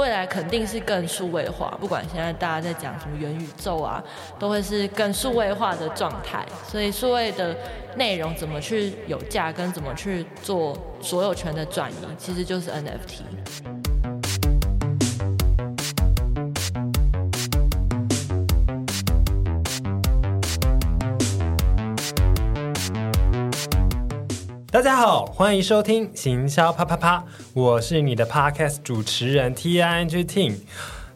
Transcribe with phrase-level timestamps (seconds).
[0.00, 4.02] 未来肯定是更数位化，不管现在大家在讲什么元宇宙啊，
[4.38, 6.44] 都会是更数位化的状态。
[6.66, 7.54] 所以数位的
[7.96, 13.79] 内容怎么去有价，跟怎么去做所有权的转移，其实就是 NFT。
[24.80, 30.54] 大家好，欢迎收听行销啪啪啪，我是你的 Podcast 主持人 T I N G T。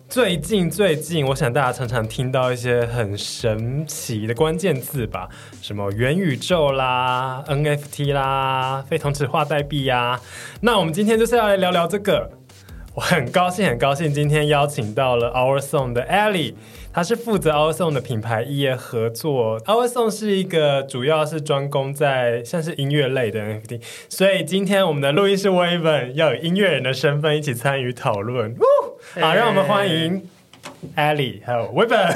[0.07, 5.31] 最近最近，我想大家常常听到一些很神奇的关键字吧，
[5.63, 10.21] 什么元宇宙啦、N F T 啦、非同质化代币呀。
[10.61, 12.31] 那我们今天就是要来聊聊这个。
[12.95, 16.55] 我很高兴，很高兴今天邀请到了 OurSong 的 Ellie，
[16.95, 19.61] 她是负责 OurSong 的品牌业合作。
[19.63, 28.55] OurSong 是一个主要是专攻在像是音乐类的 NFT，所以今天我们的录音师 Waven 要以音乐人的身份一起参与讨论。
[29.21, 30.23] 好，让我们欢迎
[30.95, 32.15] Ellie 还有 Waven。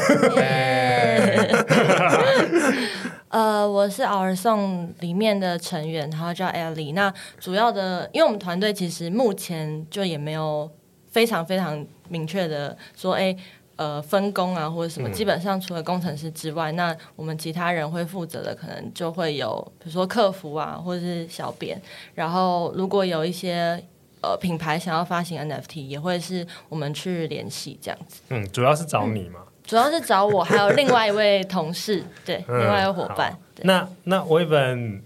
[3.31, 6.94] 呃，我是 OurSong 里面的成员，然后叫 Ellie。
[6.94, 10.70] 那主要的，因为我们团队其实目前就也没有
[11.10, 13.36] 非常非常明确的说，哎，
[13.79, 15.09] 呃，分工啊或者什么。
[15.11, 21.81] 基本上除了工程师之外，那我们其他人会负责的，可能就会有，比如说客服啊，或者是小编。
[22.15, 23.81] 然后如果有一些
[24.21, 28.21] 呃品牌想要发行 NFT，也会是我们去联系这样子。
[28.31, 29.41] 嗯，主要是找你嘛。
[29.65, 33.39] 主要是找我，还有另外一位同事，对， 嗯、另外一位伙伴。
[33.62, 35.03] 那那威本，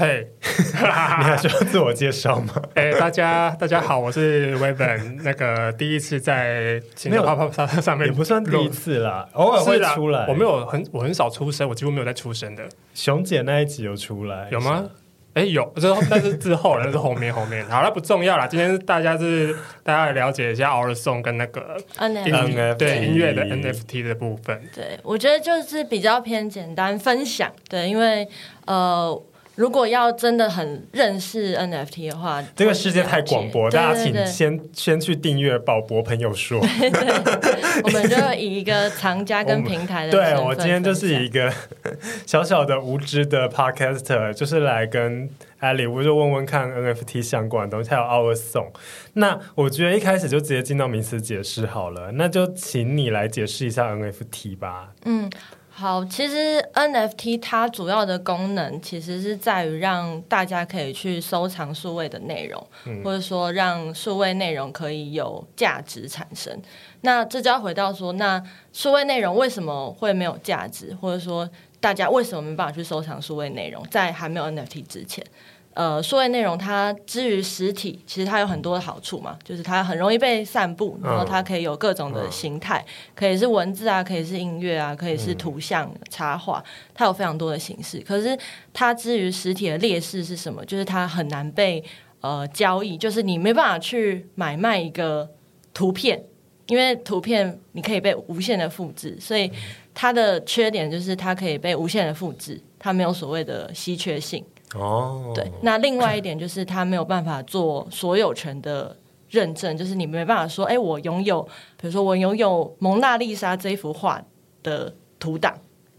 [0.00, 2.54] 嘿， 你还需要自我介绍吗？
[2.74, 5.18] 哎、欸，大家大家好，我是威本。
[5.22, 10.24] 那个第一次在没有啪啪啪上面，也不算第一次啦，偶尔会出来。
[10.26, 12.66] 我没有很，我很少出声，我几乎没有在出声的。
[12.94, 14.88] 熊姐那一集有出来，有吗？
[15.34, 18.46] 哎，有，之后但是之后，那是后面后面，好，那不重要啦。
[18.46, 24.62] 今天大家是大家来了解一下 OurSong 跟那个 NFT 对音乐的 NFT 的部分。
[24.74, 28.26] 对，我觉得就是比较偏简单分享，对，因为
[28.64, 29.22] 呃。
[29.60, 36.58] 如果要真的很认识 NFT 的话，这个世界太广博，大家请先先去订阅宝博朋友说。
[36.80, 40.12] 对对对我们就以一个藏家跟平台的。
[40.12, 41.52] 对，我今天就是一个
[42.24, 45.28] 小小的无知的 Podcaster，就是来跟
[45.60, 48.68] Ellie，我就问问看 NFT 相关的东西，还有 OurSong。
[49.12, 54.92] 那我觉得一开始就直接进到名词解释好了，那就请你来解释一下 NFT 吧。
[55.04, 55.30] 嗯。
[55.80, 66.54] 好，其实 NFT 它主要的功能其实是在于让大家可以去收藏数位的内容，嗯、或者说让数位内容可以有价值产生。
[67.00, 68.42] 那这就要回到说，那
[68.74, 71.48] 数位内容为什么会没有价值，或者说
[71.80, 75.24] 大家为什么没办法去收藏数位内容，在还没有 NFT 之前？
[75.72, 88.00] 呃，数位内容它之于实体，其实它有很多的好处嘛，就是它很容易被散布，然后它可以有各种的形态，可以是文字啊，可以是音乐啊，可以是图像插画，它有非常多的形式。
[88.00, 88.36] 可是
[88.72, 90.64] 它之于实体的劣势是什么？
[90.64, 91.82] 就是它很难被
[92.20, 95.30] 呃交易，就是你没办法去买卖一个
[95.72, 96.20] 图片，
[96.66, 99.50] 因为图片你可以被无限的复制，所以
[99.94, 104.44] 它的缺点就是它可以被无限的复制，它没有所谓的稀缺性。
[104.74, 105.34] 哦，oh.
[105.34, 108.96] 对，那另外一点就是它没有办法做所有权的
[109.28, 111.42] 认证，就是你没办法说，哎，我拥有，
[111.76, 114.22] 比如说我拥有蒙娜丽莎这一幅画
[114.62, 115.52] 的图档，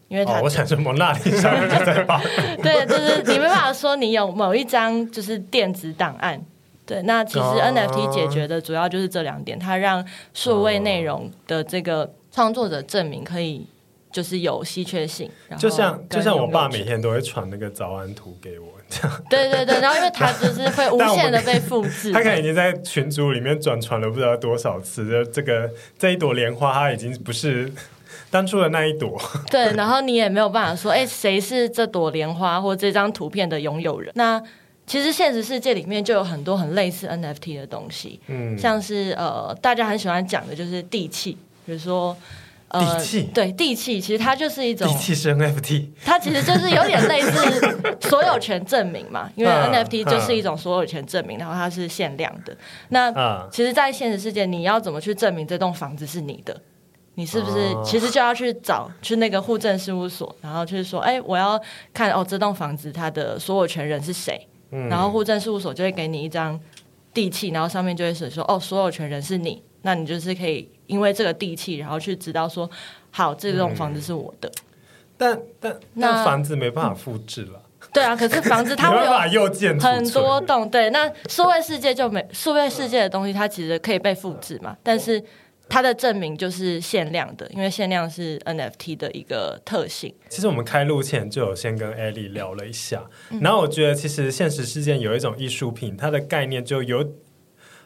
[0.08, 1.52] 因为它，oh, 我产生蒙娜丽莎
[2.64, 6.42] 对，就是你没办法说你有某一张就是电子档案，
[6.86, 13.68] 对，那其实 NFT 解决的主要就是这两点，它让数位内容的这个创作者证明可以。
[14.12, 19.24] 就是有稀缺性，就像就像我爸每天都会传那个早安图给我，这样。
[19.30, 27.72] 对对对，然后因为他 就是会无限的被复制，他可能已经在群组里面转传了不知道多少次，就这个这一朵莲花，它已经不是
[28.30, 29.18] 当初的那一朵。
[29.50, 34.12] 对，然后你也没有办法说，哎，谁是这朵莲花或这张图片的拥有人？
[34.16, 34.42] 那
[34.86, 42.18] 其实现实世界里面就有很多很类似 NFT 的东西，嗯，像是呃，大家很喜欢讲的就是地契，比如说。
[42.72, 47.78] 地契、呃、对地契，其实它就是一种地契是 NFT，它其实就是有点类似
[48.08, 52.56] 所有权证明嘛，因为 NFT 就是一种所有权证明，然后它是限量的。
[52.90, 53.12] 那
[53.52, 56.62] 其实，在现实世界，你要怎么去证明这栋房子是你的？
[57.16, 61.62] 你是不是其实就要去找去那个户政事务所，然后就是说，哎，我要
[61.94, 64.48] 看哦，这栋房子它的所有权人是谁？
[64.72, 66.58] 嗯、然后户政事务所就会给你一张
[67.14, 70.70] 地契，然后上面就会写说，哦，所有权人是你，那你就是可以。
[70.92, 72.70] 因为这个地契，然后去知道说，
[73.10, 74.50] 好，这栋房子是我的。
[74.50, 74.62] 嗯、
[75.18, 77.62] 但但那房子没办法复制了。
[77.94, 78.98] 对啊，可是房子它 会
[79.32, 79.50] 有
[79.80, 85.22] 很多栋，对，那数位世界就没数位世界的东西，它其实可以被复制嘛，但是
[85.68, 90.14] 它的证明就是限量的，因为限量是 NFT 的一个特性。
[90.30, 93.04] 其实我们开录前就有先跟 Ellie 聊了一下，
[93.42, 97.06] 然后我觉得其实现实世界有一种艺术品，它的概念就有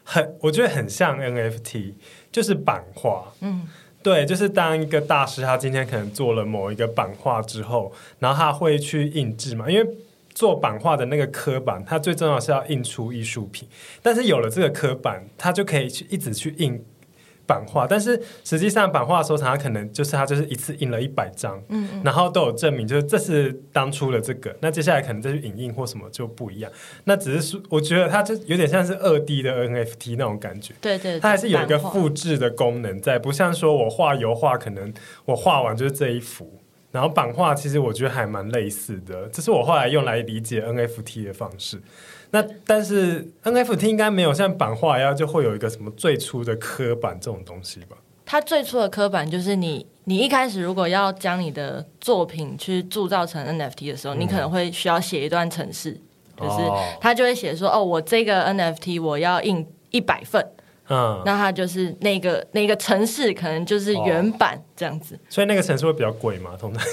[0.06, 1.94] 很，我觉得很像 NFT，
[2.30, 3.68] 就是版画，嗯。
[4.02, 9.90] 对，就是当一个大师，他今天可能做了某一个版画之后，然后他会去印制嘛，因为
[10.32, 13.68] 做版画的那个刻板，它最重要是要印出艺术品。
[14.02, 16.80] 但是有了这个刻板，它就可以去一直去印。
[17.46, 24.54] 版画，但是实际上版画收藏，它可能就是它就是一次印了一百张，嗯嗯，然后都有证明，就是这是当初的这个。
[24.60, 26.70] 那接下来可能再去影印或什么就不一样。
[27.04, 34.92] 那只是说，我觉得它就有点像是二 D 的 NFT 那种感觉，对对，它还是有一个复制的功能在，不像说我画油画，可能
[35.24, 36.60] 我画完就是这一幅。
[36.92, 41.78] 然后版画其实我觉得还蛮类似的，这是我后来用来理解 NFT 的方式。
[42.30, 47.96] 那但是 NFT 应该没有像版画一样，就会有一个什么最初的刻板这种东西吧？
[48.24, 55.92] 它最初的刻板就是你，你一开始如果要将你的作品去铸造成 NFT 的时候，嗯、你可能会需要写一段程式，
[56.36, 56.60] 就是
[57.00, 60.44] 他就会写说，哦，我这个 NFT 我要印一百份，
[60.88, 64.60] 嗯，那它就是那个那个程式可能就是原版。
[64.76, 66.50] 哦这样子，所以那个城市会比较贵嘛？
[66.58, 66.82] 通常，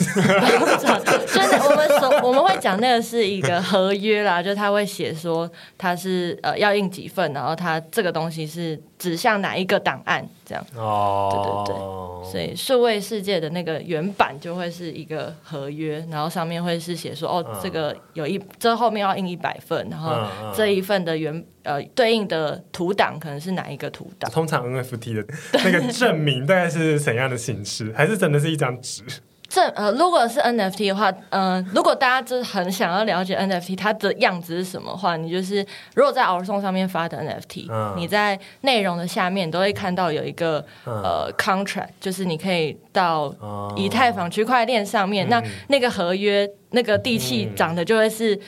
[1.28, 10.66] 所以我们说我们会讲那个是一个合约啦，就他会写说他是呃要印几份，然后他这个东西是指向哪一个档案这样。
[10.76, 11.30] 哦，
[11.68, 20.16] 对对对，所以数位世界的那个原版就会是一个合约，然后上面会是写说哦，这个有一这后面要印一百份，然后
[20.56, 24.32] 这一份的原呃对应的图档可能是哪一个图档？
[24.32, 27.73] 通常 NFT 的那个证明大概是怎样的形式？
[27.96, 29.04] 还是真的是一张纸？
[29.50, 43.32] 这呃，如果是 NFT 的话，呃，如果大家就是很想要了解 NFT 它的样子是什么话，你就是如果在 OurSong 上面发的 NFT，、嗯、你在内容的下面都会看到有一个、嗯、呃 contract，就是你可以到
[43.76, 48.40] 以太坊区块链上面，嗯、那那个合约那个地契长得就会是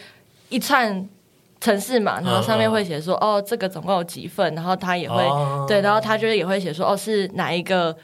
[0.50, 1.08] 一串
[1.62, 7.96] 城市嘛，然后上面会写说、嗯、哦，这个总共有几份，然后他也会、嗯、对，然后他就是也会写说哦，是哪一个。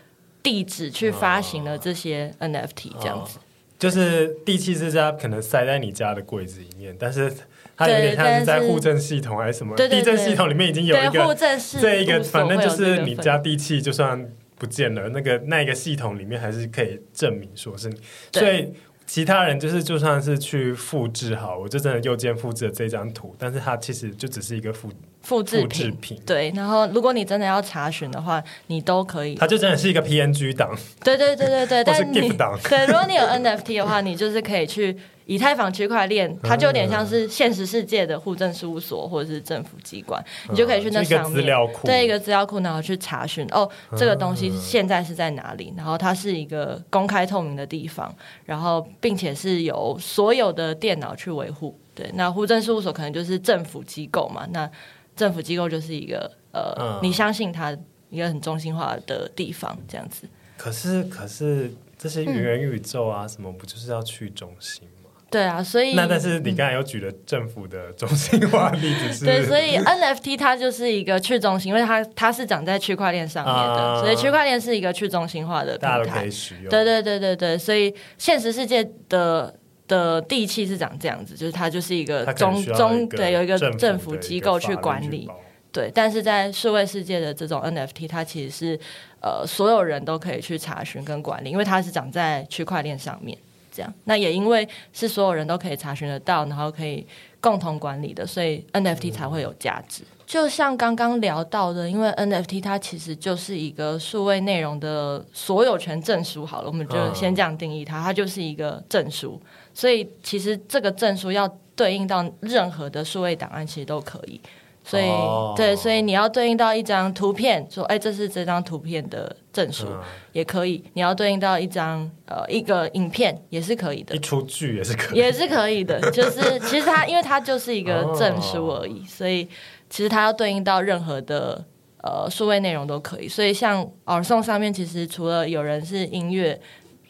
[0.44, 3.42] 地址去发行了这些 NFT 这样子，哦、
[3.78, 7.32] 就是地契是家可能塞在你家的柜子里面，但是
[7.76, 9.76] 它有点像是在户政系统还是什么？
[9.76, 11.36] 地震系统里面已经有一个
[11.80, 17.98] 这一个，反正就是你家地契就算不见了，那个那一个系统里面还是可以证明说是你，
[18.32, 18.74] 所以。
[19.14, 24.90] 其他人就是就算是去复制好，我就真的右键复制了这张图，但是它其实就只是一个复
[25.22, 26.18] 复制品，品。
[26.26, 29.36] 对，然后如果你真的要查询的话，你都可以。
[29.36, 30.74] 它就真的是一个 PNG 档。
[31.04, 32.58] 对对对对对，但是 GIF 档。
[32.64, 34.96] 对，如果你有 NFT 的话，你就是可以去。
[35.32, 41.46] 以太坊区块链，它就有点像是现实世界的户政事务所或者是政府机关，嗯、你就可以去那上面，
[41.86, 45.74] 对一个资料库，然后去查询哦，这个东西现在是在哪里？
[45.78, 48.14] 然后它是一个公开透明的地方，
[48.44, 51.74] 然后并且是由所有的电脑去维护。
[51.96, 54.70] 对，那户政事务所可能就是政府机构嘛，那
[55.16, 57.74] 政府机构就是一个呃，嗯、你相信它
[58.10, 60.28] 一个很中心化的地方，这样子。
[60.58, 64.84] 可是，可是这些元宇宙啊，什么不就是要去中心？
[65.32, 76.70] 对啊，所以那但是你刚才又举了政府的中心化例子是，对，所以 NFT 它就是一个去中心，因为它它是长在区块链上面的，啊、所以区块链是一个去中心化的平台，大家都可以使用。
[76.70, 79.56] 对对对对对，所以现实世界的
[79.88, 85.30] 的地契是长这样子，就是它就是一个中中对有一个政府机构去管理，
[85.72, 88.80] 对，但是在数位世界的这种 NFT，它其实是
[89.22, 93.38] 呃所有人都可以去查询跟管理，因为它是长在区块链上面。
[93.72, 97.08] 这样，那也因为是所有人都可以查询得到，然后可以
[97.40, 100.04] 共同管理的，所以 NFT 才会有价值。
[100.04, 106.46] 嗯、就像刚刚聊到的，因为 NFT 它其实就是一个数位内容的所有权证书。
[106.46, 109.42] 好了，我们就先这样定义它，它就是一个证书。
[109.74, 114.40] 所以其实这个证书要对应到任何的数位档案，其实都可以。
[114.84, 115.56] 所以，oh.
[115.56, 120.00] 对，所以你要对应到一张图片，说，哎，这是这张图片的证书，嗯、
[120.34, 120.84] 也可以。
[120.94, 124.16] 你要对应到一张呃一个影片，也是可以的。
[124.16, 126.02] 一出剧也是可以，也是可以的。
[126.12, 129.08] 就是其实它，因为它就是一个证书而已，oh.
[129.08, 129.48] 所以
[129.90, 131.64] 其实它要对应到任何的
[132.02, 133.28] 呃数位内容都可以。
[133.28, 136.60] 所以像 OurSong 上面，其实除了有人是音乐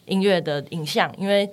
[0.06, 1.50] 音乐的影像，因为。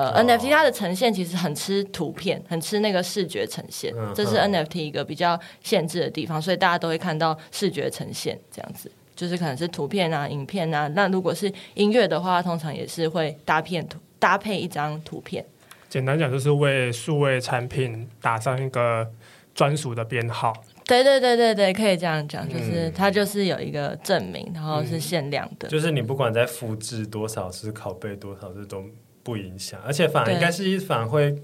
[0.00, 10.88] 呃，NFT 它的呈现其实很吃图片，很吃那个视觉呈现，这是 NFT 一个比较限制的地方，所以大家都会看到视觉呈现这样子，就是可能是图片啊、影片啊。
[10.88, 15.44] 那如果是音乐的话，通常也是会搭片图搭配一张图片。
[15.88, 19.08] 简单讲，就是为数位产品打上一个
[19.54, 20.52] 专属的编号。
[20.86, 25.68] 对对对对对，可以这样讲，就是它就是有一个证明，然后是限量的。
[25.68, 28.84] 嗯、就是你不管在复制多少次拷贝多少，次都
[29.22, 31.36] 不影响，而且反而应该是反而会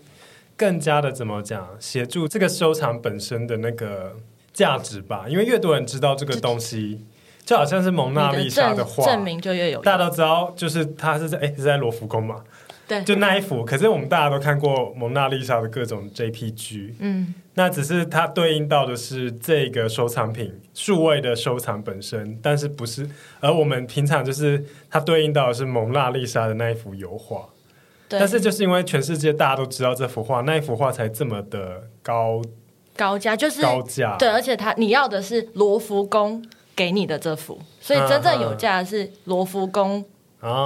[0.57, 4.17] 更加的怎么讲，协助这个收藏本身的那个
[4.53, 5.27] 价值吧。
[5.29, 7.05] 因为越多人知道这个东西，
[7.45, 9.81] 就好像是蒙娜丽莎的画，证明就越有。
[9.83, 12.43] 大家都知道，就是它是在哎是在罗浮宫嘛。
[12.89, 27.56] 对，就那一幅，可是我们大家都看过蒙娜丽莎的各种 JPG，嗯，那只是它对应到的是这个收藏品数位的收藏本身，但是不是，而我们平常就是它对应到的是蒙娜丽莎的那一幅油画，对，
[28.09, 32.41] 但是就是因为全世界大家都知道这幅画，那一幅画才这么的高
[32.97, 36.45] 高价，就是高价，对，而且他你要的是罗浮宫
[36.75, 40.05] 给你的这幅，所以真正有价的是罗浮宫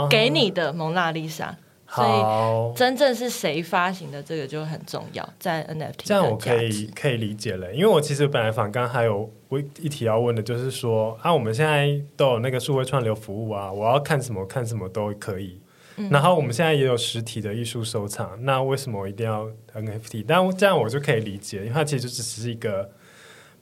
[0.08, 1.56] 给你的蒙娜丽莎。
[1.92, 15.59] 所以真正是谁发行的这个就很重要，在 NFT 这样我可以可以理解了，因为我其实本来反刚还有我一题要问的，就是说啊，我们现在都有那个数位串流服务啊，我要看什么看什么都可以。
[16.00, 20.24] 嗯、然后我们现在也有实体的艺术收藏，那为什么我一定要 NFT？
[20.26, 22.90] 但这样我就可以理解，因为它其实就只是一个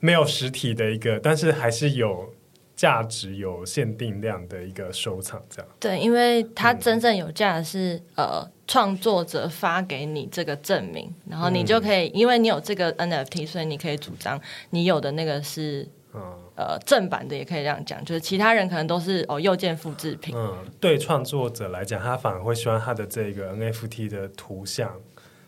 [0.01, 2.33] 没有实体的一个，但是还是有。
[2.79, 14.41] 价值有限定量的一个收藏，这样对，因为它真正有价的是、嗯、呃创作者发给你这个证明，然后你就可以，嗯、因为你有这个 NFT，所以你可以主张
[14.71, 16.23] 你有的那个是、嗯、
[16.59, 20.37] 呃正版的，也可以这样讲，就是其他人可能都是哦右键复制品。
[20.37, 24.93] 嗯，对创作者来讲，他反而会希望他的这个 NFT 的图像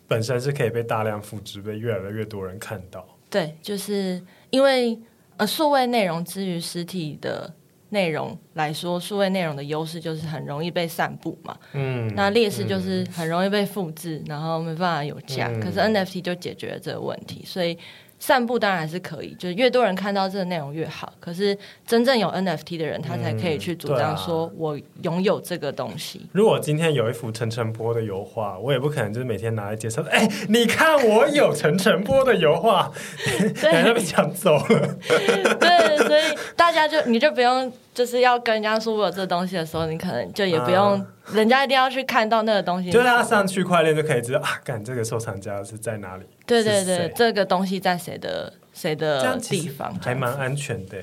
[0.08, 3.04] 本身是可以被大量复制，被越来越多人看到。
[3.28, 4.98] 对，就是因为。
[5.36, 7.50] 呃，数位内容之于实体的
[7.88, 11.56] 内容来说，数位内容的优势就是很容易被散布嘛。
[11.72, 15.48] 嗯，那劣势就是很容易被复制，嗯、然后没办法有价。
[15.48, 17.78] 嗯、可是 NFT 就解决了这个问题，所以。
[18.20, 21.12] 散步当然还是可以，就是越多人看到这个内容越好。
[21.18, 26.28] 可是真正有 NFT 的人，他才可以去主张说，我拥有这个东西。
[26.32, 30.02] 如果今天有一幅陈晨波的油画，我也不可能就是每天拿来介绍。
[30.10, 32.92] 哎，你看我有陈晨波的油画，
[33.60, 34.96] 对， 被抢走了。
[35.58, 36.22] 对，所以
[36.54, 37.72] 大家就你就不用。
[37.92, 42.88] 就是要跟人家说我有这东西的时候，你可能就也不用，人家一定要去看到那个东西。
[42.88, 46.22] 就是他上区块链就可以知道啊，干这个收藏家是在哪里？
[46.50, 49.94] 对对对，这个东西在谁的谁的地方？
[50.02, 50.98] 还蛮安全的，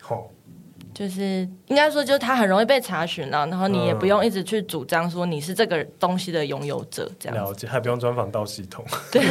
[0.00, 0.30] 吼。
[0.92, 8.84] 就是应该说，就是它很容易被查询了，然后你也不用一直去主张说你是这个东西的拥有者，这样了解，还不用专访到系统。
[9.10, 9.22] 对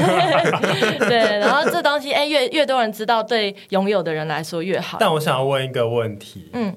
[0.99, 4.97] 对，然后这东西哎，越越多人知道，对拥有的人来说越好。
[4.99, 6.73] 但我想要问一个问题，嗯。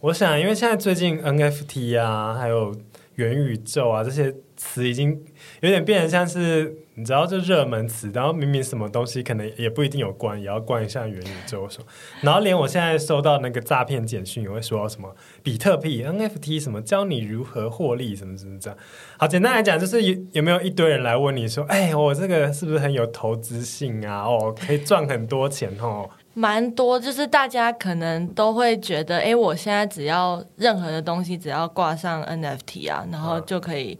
[0.00, 2.74] 我想，因为现在最近 NFT 啊，还有
[3.14, 5.22] 元宇宙啊这些词已经
[5.60, 8.10] 有点变得像是你知道，这热门词。
[8.14, 11.86] 然后明明什么东西可能也不一定有关，也要关一下元宇宙什么。
[12.20, 18.78] 然后连我现在收到那个诈骗简讯，也会说什么比特币 NFT 什么教你如何获利什么什么这样。
[19.18, 24.22] 好，简单来讲，就是有有没有一堆人来问你说，哎，我这个是不是很有投资性啊？
[24.22, 26.08] 哦，可以赚很多钱哦。
[26.36, 33.96] 蛮多，就是大家可能都会觉得，哎，我现在只要任何的东西，只要挂上 NFT 啊，然后就可以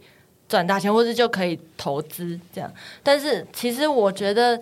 [0.47, 2.71] 赚大钱，或者就可以投资这样。
[3.03, 4.59] 但是其实我觉得，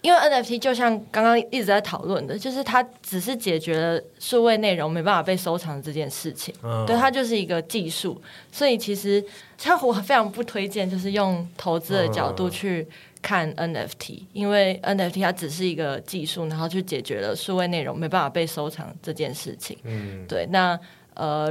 [0.00, 8.20] 因为 NFT 就像刚刚一直在讨论的，就是它只是解决了数位内容没办法被收藏这件事情，嗯、对，它就是一个技术。
[8.52, 9.24] 所以其实
[9.58, 12.86] 像我非常不推荐，就是用投资的角度去。
[13.24, 19.78] 看 NFT，因为 NFT 它只是一个技术，然后去解决了数位内容没办法被收藏这件事情。
[19.84, 20.46] 嗯，对。
[20.50, 20.78] 那
[21.14, 21.50] 呃，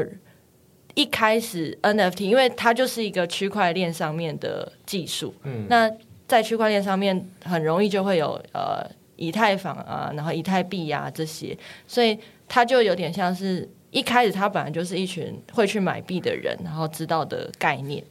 [0.96, 5.34] 一开始 NFT，因为它就是一个区块链上面的技术。
[5.44, 5.92] 嗯，那
[6.28, 8.86] 在区块链上面很容易就会有呃
[9.16, 11.58] 以太坊啊，然后以太币呀、啊、这些，
[11.88, 18.04] 所以它就有点像是一开始它本来就是一群会去买币的人，然后知道的概念。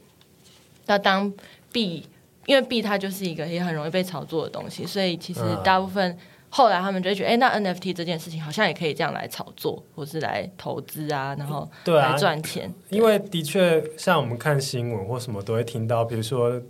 [0.85, 1.31] 那当
[1.71, 2.05] 币
[2.45, 6.17] 因为币它就是一个也很容易被炒作的东西，所以其实大部分
[6.55, 12.69] 后来他们就会觉得，哎、嗯，那 NFT 这件事情好像也可以这样来炒作，或是来投资啊，然后来赚钱。
[12.69, 16.61] 啊、因为的确，像我们看新闻或什么都会听到，比如说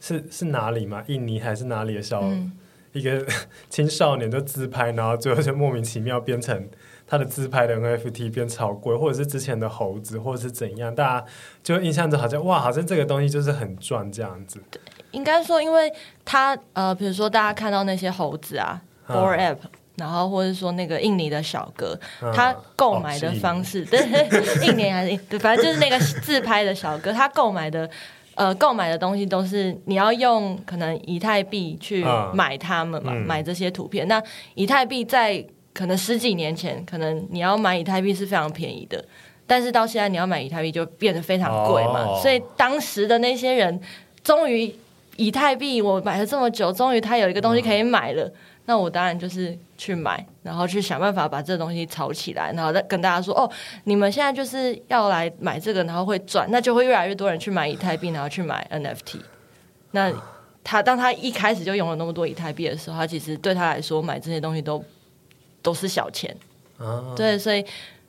[0.00, 2.52] 是是哪里嘛，印尼还是哪里的小、嗯、
[2.92, 3.26] 一个
[3.68, 6.68] 青少年的自拍，然后最后就莫名其妙变成。
[7.10, 11.26] 他的自拍的 NFT 变超贵，或者是之前的猴子，或者是怎样，大家
[11.62, 14.62] 就印象中好像哇，好像这个东西就是很赚这样子。
[14.70, 14.78] 对，
[15.12, 15.90] 应该说，因为
[16.26, 19.56] 他呃，比如说大家看到那些猴子啊，Bored App，
[19.96, 23.98] 然后或者说那个印尼的小哥，啊、他购买的方式，哦、对，
[24.68, 27.88] 印尼还是印，反正就是那个自拍的小哥，他购买的。
[28.34, 34.06] 呃购买的东西都是你要用可能以太币去买他们嘛，嗯、买这些图片。
[34.06, 34.22] 那
[34.54, 39.04] 以太币在可能十几年前，可能你要买以太币是非常便宜的，
[39.44, 42.10] 但是到现在你要买以太币就变得非常贵嘛。
[42.10, 43.80] 哦、所以当时的那些人，
[44.22, 44.72] 终于
[45.16, 48.22] 以太币我买了这么久，终于他有一个东西可以买了。
[48.22, 48.32] 嗯
[48.68, 53.50] 那我当然就是去买，然后去想办法把这东西炒起来，然后再跟大家说哦，
[53.84, 59.20] 你们现在就是要来买这个，然后会赚，那就会越来越多人去买以太币，然后去买 NFT。
[59.92, 60.12] 那
[60.62, 64.84] 他当他一开始就拥有那么多以太币的时候，他其实对他来说买这些东西都
[65.62, 66.36] 都是小钱。
[66.76, 67.64] 啊，对，所以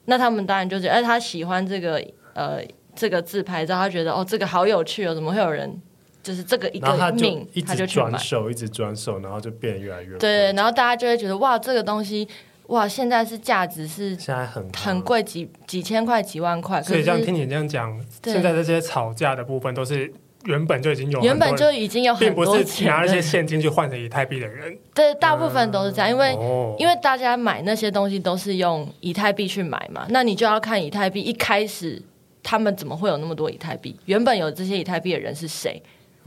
[0.06, 2.62] 那他们当然就觉得，哎，他喜欢这个呃
[2.94, 5.82] 这个自拍照，他觉得哦这个好有趣哦，怎么会有人？
[6.22, 10.20] 就是这个一个命，他就转手，一直转手，然后就变越来越贵。
[10.20, 12.28] 对，然后大家就会觉得哇，这个东西
[12.68, 16.82] 哇，现在是价值是现在很很贵，几几千块、几万块。
[16.84, 20.12] 所以这样听你这样讲，现在这些吵架的部分都是
[20.46, 24.78] 原本就已经有，原本就已经有很多钱，并不是拿那些现金去换成以太币的人。
[24.94, 26.38] 对，大部分都是这样，因为
[26.78, 32.02] 因为大家买那些东西都是用以太币去买嘛，那你就要看以太币一开始
[32.44, 33.96] 他们怎么会有那么多以太币？
[34.06, 35.82] 原本有这些以太币的人是谁？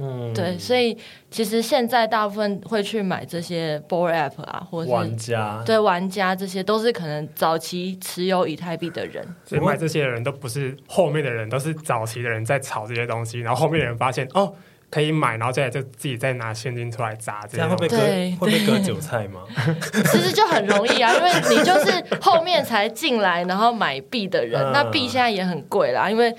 [0.04, 0.99] 嗯，对，所以
[1.30, 9.25] 其实现在大部分会去买这些 Bored App 啊，或者是玩家，对玩家，这些都是可能早期持有以太币的人。
[9.44, 14.52] 所以买这些人都不是后面的人，都是早期的人在炒这些东西，然后后面的人发现哦
[14.90, 17.97] 可以买，然后再就自己再拿现金出来砸，这样会被割
[18.40, 19.42] 会被割韭菜吗？
[20.11, 26.35] 其实就很容易啊，因为你就是后面才进来然后买币的人，嗯、那币现在也很贵啦，因为。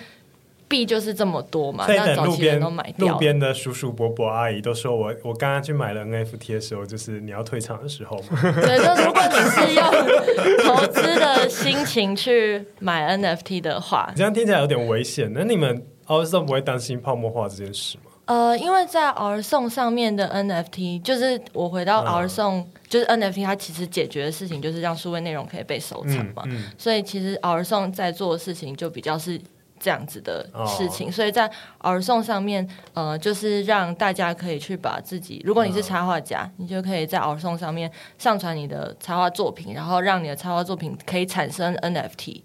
[0.74, 3.14] 币就是这么多嘛，那早期人都买掉。
[3.14, 8.42] 路边的叔叔伯伯阿姨都说我，我刚刚去买了 NFT 的时候，就是你要退场的时候嘛。
[8.42, 15.32] 对，就如果你是用投资的心情去买 NFT 的话，这样听起来有点危险。
[15.32, 18.06] 那你们 OurSong 不会担心泡沫化这件事吗？
[18.26, 26.42] 呃，因为在 OurSong 上面的 NFT，就是我回到 OurSong，、嗯、就是 NFT，它其实解决的事情就是让数位内容可以被收藏嘛。
[26.48, 29.40] 嗯嗯、所以其实 OurSong 在做的事情就比较是。
[29.84, 42.42] 这样子的事情，所以在 OurSong 上面，呃，就是让大家可以去把自己，如果你是插画家，你就可以在 OurSong 上面上传你的插画作品，然后让你的插画作品可以产生 NFT，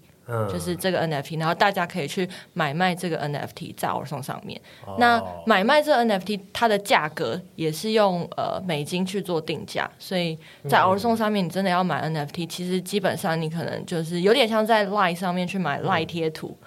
[0.51, 4.59] 就是这个 NFT，然后大家可以去买卖这个 NFT 在 OurSong 上面。
[4.97, 16.57] 那买卖这个 NFT，它的价格也是用呃美金去做定价，所以在 OurSong 上面，你真的要买 NFT，其实基本上你可能就是有点像在 Line 上面去买 Line 贴图。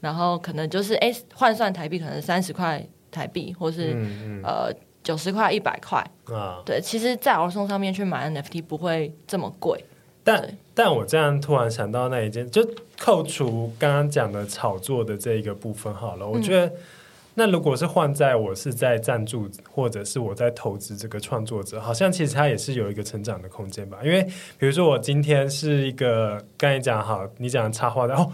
[0.00, 6.62] 然后可能就是哎，换算台币可能三十块台币，或是、嗯嗯、呃九十块、一百块啊。
[6.64, 9.84] 对，其实，在 OurSong 上面去买 NFT 不会这么贵。
[10.22, 12.62] 但但我这样突然想到那一件，就
[12.98, 16.28] 扣除刚刚讲的炒作的这一个部分好了。
[16.28, 16.72] 我觉得，嗯、
[17.34, 23.98] 那如果是换在我是在赞助，或者是我在投资这个创作者，好像其实他也是有一个成长的空间吧。
[24.04, 24.22] 因为
[24.58, 28.30] 比如说我今天是一个刚才讲好，你讲插画的哦。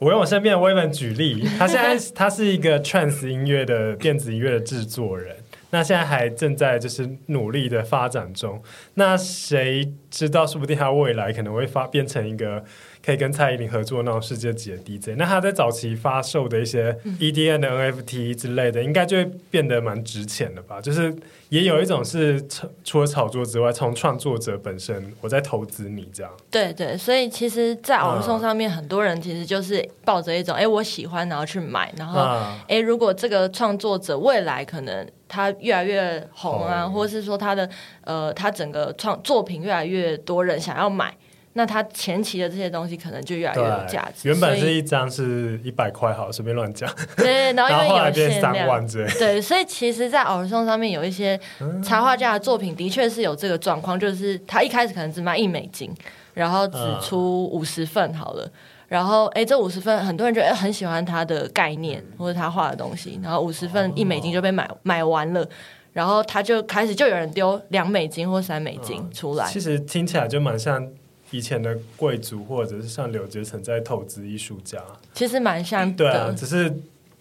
[0.00, 5.36] 我用我身边的 Waven 举例，他现在 他是一个 Trance 音乐的电子音乐的制作人，
[5.70, 8.62] 那现在还正在就是努力的发展中。
[8.94, 12.64] 那谁知道，说不定他未来可能会发变成一个。
[13.04, 20.80] 可以跟蔡依林合作那种世界级的 DJ，那他在早期发售的一些 EDN 的 NFT 之类的，应该就会变得蛮值钱的吧？
[20.80, 21.14] 就是
[21.48, 22.46] 也有一种是
[22.84, 26.30] 除了炒作之外，从创作者本身，我在投资你这样。
[26.50, 37.68] 对对，所以其实，在 OurSong 上面，很多人其实就是抱着一种，哎、嗯，我喜欢，然后去买，然后，哎、嗯，如果这个创作者未来可能他越来越红啊，嗯、或者是说他的
[38.02, 41.16] 呃，他整个创作品越来越多人想要买。
[41.54, 44.28] 那他前期的这些东西可能就越来越有价值。
[44.28, 46.88] 原本是一张是一百块，好，随便乱讲。
[47.16, 48.86] 对，然后 因为有限量，
[49.18, 51.38] 对，所以其实，在 OurSong 上面有一些
[51.84, 55.92] 插画家的作品，的确是有这个状况，就是他一开始可能只卖一美金，
[56.34, 58.48] 然后只出五十份好了，
[58.86, 65.44] 然后哎，这五十份很多人觉得很喜欢他的概念或者他画的东西，然后五十份一美金就被买买完了，
[65.92, 69.44] 然后他就开始就有人丢两美金或三美金出来。
[69.48, 70.88] 其实听起来就蛮像。
[71.30, 74.82] 以前的贵族，或者是像柳杰曾在投资艺术家，
[75.14, 75.96] 其实蛮像的。
[75.96, 76.74] 对啊，只是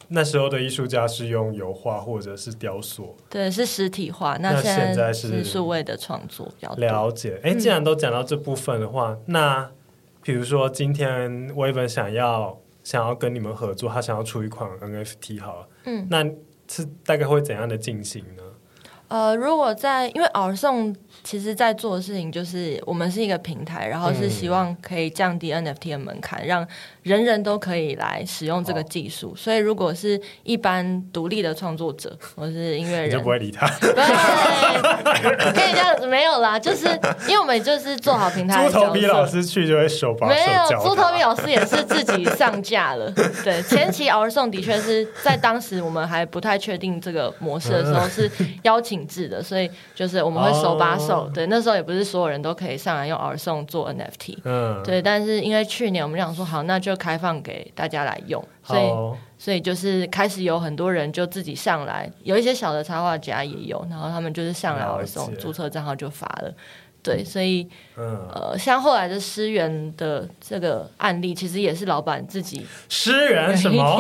[0.08, 4.38] 那时候的艺术家是用油画或者是雕塑，对，是实体化。
[4.38, 6.84] 那现在是数位的创作比较多。
[6.84, 7.40] 了解。
[7.44, 9.72] 哎，既然都讲到这部分的话，嗯、那
[10.24, 16.24] 比如说今天 Waven 想要想要跟你们合作，他想要出一款 NFT 好了，嗯，那
[16.68, 18.44] 是大概会怎样的进行呢？
[19.10, 26.66] 呃，如果在因为 OurSong 其实在做的事情就是我们是一个平台，然后是希望可以降低 NFT 的门槛，让
[27.04, 29.36] 人人都可以来使用这个技术。
[29.36, 33.68] 所以如果是一般独立的创作者或是音乐人，你就不会理他。
[33.80, 33.92] 对，
[35.54, 36.88] 可以这样子没有啦，就是
[37.28, 38.66] 因为我们就是做好平台。
[38.70, 43.12] 猪头皮老师去就会手把手没有，猪头皮老师也是自己上架了。
[43.44, 48.30] 对，前期 OurSong 的确是在当时我们还不太确定这个模式的时候是
[48.64, 51.09] 邀请制的，所以就是我们会手把手。
[51.16, 51.34] Oh.
[51.34, 54.38] 对，那时候也不是所有人都可以上来用 OurSong 做 NFT。
[54.44, 59.16] 嗯，对，但是因为去年我们想说好，那就开放给大家来用，所以、oh.
[59.38, 66.54] 所以就是开始有很多人就自己上来，有一些小的插画家也有，然后他们就是上来 OurSong 注册账号就发了。
[67.10, 67.68] 对，所以，
[67.98, 72.64] 嗯、呃，像后来的诗源的这个案例，其实也是老板自己。
[72.88, 74.00] 诗源什么？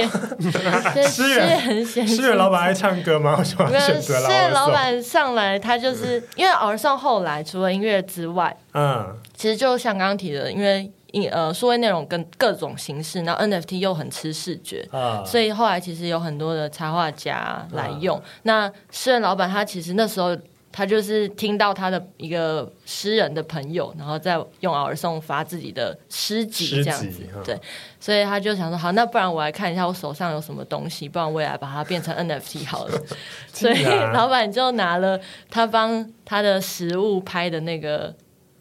[1.07, 3.35] 诗源， 诗源老板爱唱歌吗？
[3.39, 4.27] 我喜欢选择了？
[4.27, 10.91] 诗源老板上来，他就是 因为 OurSong 后来除了音乐之外，嗯，其实就像刚刚提的，因为
[11.31, 18.15] 呃，数位内容跟各种形式，然后 NFT 又很吃视觉，啊、所以后来其实有很多的插画家来用。
[18.17, 20.37] 啊、那诗人老板他其实那时候。
[20.71, 27.59] 他就是听到他的一个诗人的朋友，然后再用 OurSong 发自己的诗集这样子，对，
[27.99, 33.01] 所以他就想说，好，那不然我来看一下我手上有什么东西，不然我也来把它变成 NFT 好了。
[33.51, 38.15] 所以 老板就拿了他帮他的食物拍的那个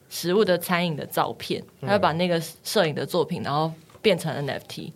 [0.08, 4.92] 食物的餐饮的照片，他就把那个摄影的作品，然后变成 NFT。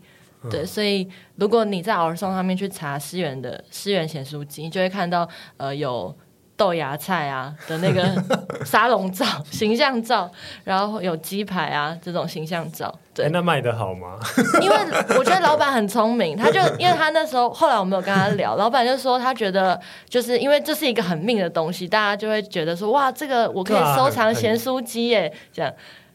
[0.50, 6.16] 对，所以如果你在 OurSong 上面去查诗源的诗源咸酥鸡，你就会看到呃有。
[6.56, 8.04] 豆芽菜啊的那个
[8.64, 10.30] 沙龙照、形象照，
[10.64, 14.18] 然后有鸡排啊这种形象照，对，那卖的好吗？
[14.60, 14.76] 因为
[15.18, 25.72] 我觉得老板很聪明，他就因为他那时候后来我没有跟他聊， 老板就说他觉得就是因为这是一个很命的东西，大家就会觉得说哇，这个我可以收藏咸酥鸡耶，这样。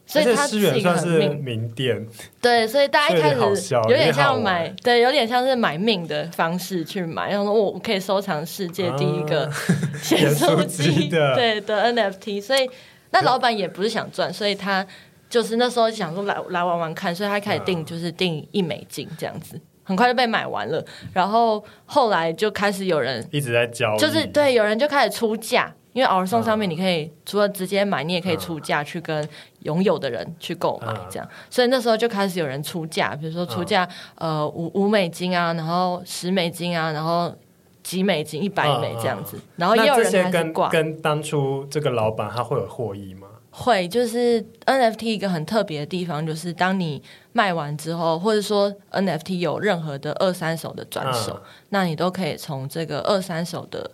[0.08, 0.94] 所以它是一个
[1.34, 2.02] 名店，
[2.40, 9.50] 对，所以大家一开始有点像买，对，有点像是买命的方式去买，然后说我可以收藏世界第一个
[10.02, 12.40] 咸酥鸡的，对的 NFT。
[12.40, 12.68] 所以
[13.10, 14.84] 那老板也不是想赚，所以他
[15.28, 20.82] 就是那时候想说来来玩玩看，所以他开始定就是定一美金这样子，很快就被买完了。
[21.12, 25.74] 然后后来就开始有人一直在交，就是对，有人就开始出价。
[25.92, 29.28] 因为 OurSong 上面你可以除了直接买，你也可以出价去跟
[29.60, 31.28] 拥有的人去购买，这样。
[31.48, 37.34] 所以那时候就开始有人出价，比如说出价呃五五美金啊，然后十美金啊，然后
[37.82, 39.40] 几美金、一百美这样子。
[39.56, 40.68] 然后也有人开始挂。
[40.68, 43.27] 跟当初这个老板他会有获益吗？
[43.58, 53.90] 会，就是 NFT 一个很特别的地方，就是当你卖完之后，或者说 NFT 有任何的二三手的转手，嗯、那你都可以从这个二三手的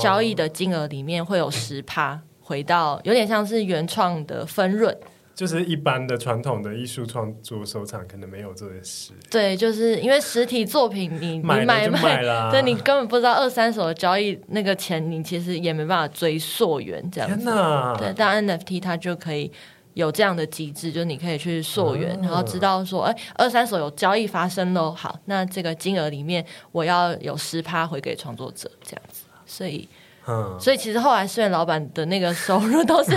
[0.00, 4.96] 交易的金额里面会有十趴回到，有点像是原创的分润。
[5.38, 9.12] 就是一般的传统的艺术创作收藏可能没有这件事。
[9.30, 12.20] 对，就是因为实体作品你，你买买卖，
[12.50, 17.36] 对，你根本不知道二三手的交易那个钱，你其实也没办法追溯源这样子。
[17.36, 17.94] 天哪！
[17.96, 19.48] 对，但 NFT 它就可以
[19.94, 24.90] 有这样的机制，就是你可以去溯源，嗯、然后知道说，哎，二三手有交易发生喽。
[24.90, 29.88] 好，那这个金额里面我要有十趴回给创作者这样子，所以。
[30.28, 33.10] 嗯，所以其实后来思源老板的那个收入都是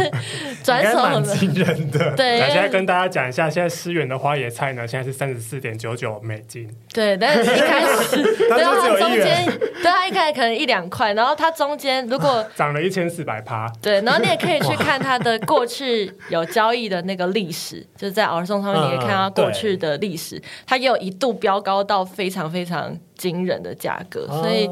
[0.63, 2.15] 转手的，蛮惊人的。
[2.15, 6.69] 对，现在跟大家讲一下，现在思源的花椰菜呢，现在是三十四点九九美金。
[6.93, 24.69] 对，但是一开始， 然后它中间，对，它一开始可能一两块，然后它中间如果 涨了一千四百趴，对，然后你也可以去看它的过去有交易的那个历史，就是在 OurSong 上面，你可以看它过去的历史，它也有一度飙高到非常非常惊人的价格，所以。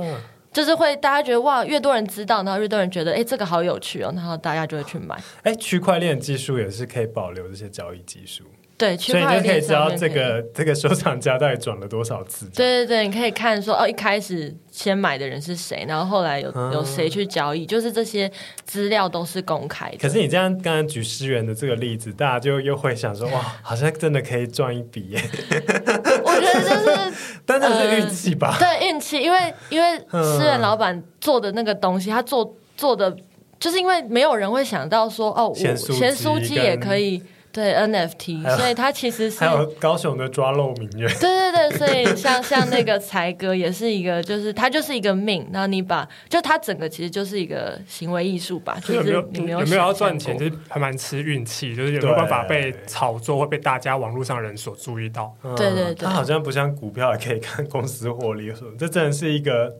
[0.59, 5.17] 就是会大家觉得哇，越多人知道，然后越多人觉得哎，这个好有趣哦，然后大家就会去买。
[5.43, 8.43] 哎，区块链技术也是可以保留这些交易技术。
[8.79, 12.45] 对，所以你就可以知道这个 这个收藏家到底转了多少次。
[12.55, 18.31] 对对对，你可以看说哦，一开始先买的人是谁，然后后来有、嗯、有谁去交易，就是这些
[18.63, 19.97] 资料都是公开的。
[19.97, 25.21] 可是你这样刚刚举诗源的这个例子，大家就又会想说哇，好像真的可以赚一笔耶。
[26.23, 27.13] 我觉得就是，
[27.45, 28.55] 但是是运气吧？
[28.61, 33.13] 呃、对，运气，因为因为诗源老板做的那个东西，他做做的
[33.59, 37.21] 就是因为没有人会想到说哦，咸酥鸡也可以。
[37.51, 41.09] 对 NFT，所以它其实是还有高雄的抓漏名媛。
[41.19, 45.47] 对对对，所以像像那个才哥也是一个，就是他就是一个命。
[45.51, 48.77] 然后你把，就他整个其实就是一个行为艺术吧。
[48.85, 55.35] 就是有没有有没有要赚钱，就是还蛮吃运气，就是有没有办法被炒作，会被大家网络上人所注意到。
[55.57, 58.53] 对对对，他好像不像股票，也可以看公司获利。
[58.77, 59.75] 这真的是一个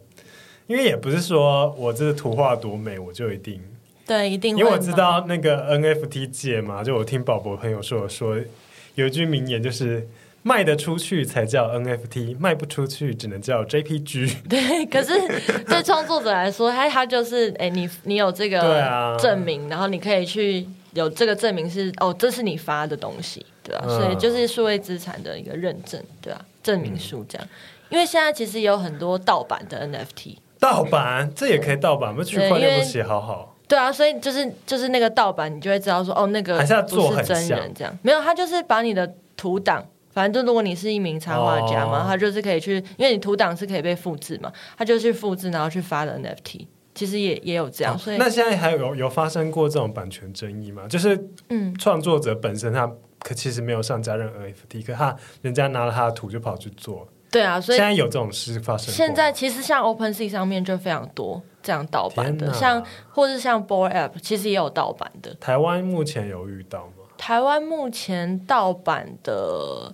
[0.65, 3.61] 因为也不是说我这个图画多美，我就一定
[4.09, 4.57] 对，一定。
[4.57, 8.35] 因为我知道那个 NFT 界嘛，就我听宝博朋友说，说
[8.95, 10.07] 有一句名言就是。
[10.41, 14.37] 卖得出去才叫 NFT，卖不出去只能叫 JPG。
[14.47, 15.11] 对，可是
[15.65, 23.85] 对创作者来说，他他就是，哎、欸，你你有这个证明，啊、然后你可以去有这个证明是哦，这是你发的东西，对吧、啊？
[23.89, 26.45] 嗯、所以就是数位资产的一个认证，对吧、啊？
[26.63, 27.45] 证明书这样。
[27.45, 27.51] 嗯、
[27.89, 32.23] 因为现在其实有很多盗版的 NFT，盗版这也可以盗版不？
[32.23, 33.48] 区块链不写好好。
[33.69, 36.57] 对啊，所以就是就是那个盗版，你就会知道说，哦，那个
[36.89, 39.85] 不是真人这样，没有，他就是把你的图档。
[40.11, 42.07] 反正就如果你是一名插画家嘛，oh.
[42.07, 47.93] 他就是可以去，因为你图档是可以被复制嘛，他就去复制，然后去发的 NFT，其实也也有这样。
[47.93, 48.01] Oh.
[48.01, 50.87] 所以那现在还有有发生过这种版权争议吗？
[50.89, 57.07] 就是嗯，创作者本身他可其实没有上架任何 NFT，可他人家拿了他的图就跑去做。
[57.31, 58.91] 对啊，所以现在有这种事发生。
[58.91, 65.33] 现在其实像 OpenSea 上面就非常多这样盗版的，像或者像 Bored App，其实也有盗版的。
[65.35, 67.03] 台湾目前有遇到吗？
[67.17, 69.93] 台湾目前盗版的。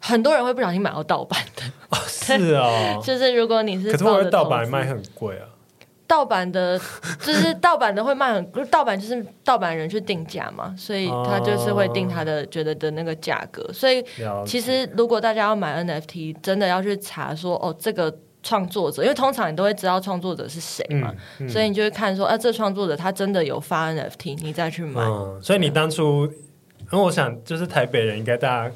[0.00, 5.44] 很多人会不小心买到盗版的，哦是哦， 就是如果你是，可是我的盗版卖很贵啊。
[6.06, 6.80] 盗版的，
[7.20, 13.72] 就是盗版的会卖很，盗版就是盗版人去定价嘛，所以他就是会定他的觉得的那个价格。
[13.72, 14.02] 所以
[14.46, 25.02] 其实如果大家要买 NFT，真的要去查说哦，这个创作者，因为通常你都会知道创作者是谁嘛，嗯嗯、所以你就会看说，啊，这创作者他真的有发 NFT，你再去买。
[25.02, 26.26] 嗯、所以你当初，
[26.92, 28.74] 因为我想就是台北人应该大家。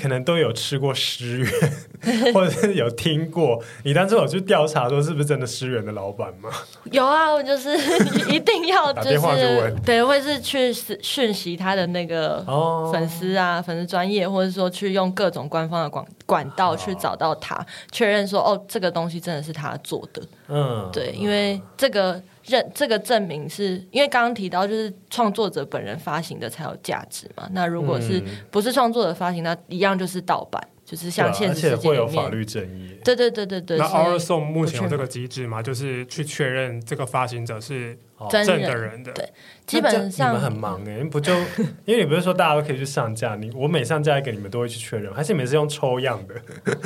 [0.00, 3.62] 可能都有吃过诗源， 或者是有听过。
[3.84, 6.50] 你当时有去调查说是不是真的诗源的老板吗？
[6.90, 7.70] 有啊，我就是
[8.30, 12.44] 一定要就是对，会是去讯息他的那个
[12.92, 20.22] 粉丝啊，哦、粉丝专业，或者说去用各种官方的管管道去找到他，确认说哦，这个东西真的是他做的。
[20.48, 22.20] 嗯，对，因为这个。
[22.50, 27.48] 认这个证明是因为刚刚提到，就是创作者本人发行的才有价值嘛。
[27.52, 32.98] 那如果是不是创作者发行，那一样就是盗版，就是像现实世界而且会有法律争议。
[33.04, 33.78] 对对对对对。
[33.78, 35.62] 那 OurSong 目前有这个机制嘛？
[35.62, 37.96] 就是去确认这个发行者是
[38.30, 39.12] 真的人的。
[39.12, 39.26] 对，
[39.66, 41.32] 基本上你们很忙哎，不就
[41.86, 43.36] 因为你不是说大家都可以去上架？
[43.36, 46.34] 你我每上架一个，你们都会去确认，还是你们是用抽样的？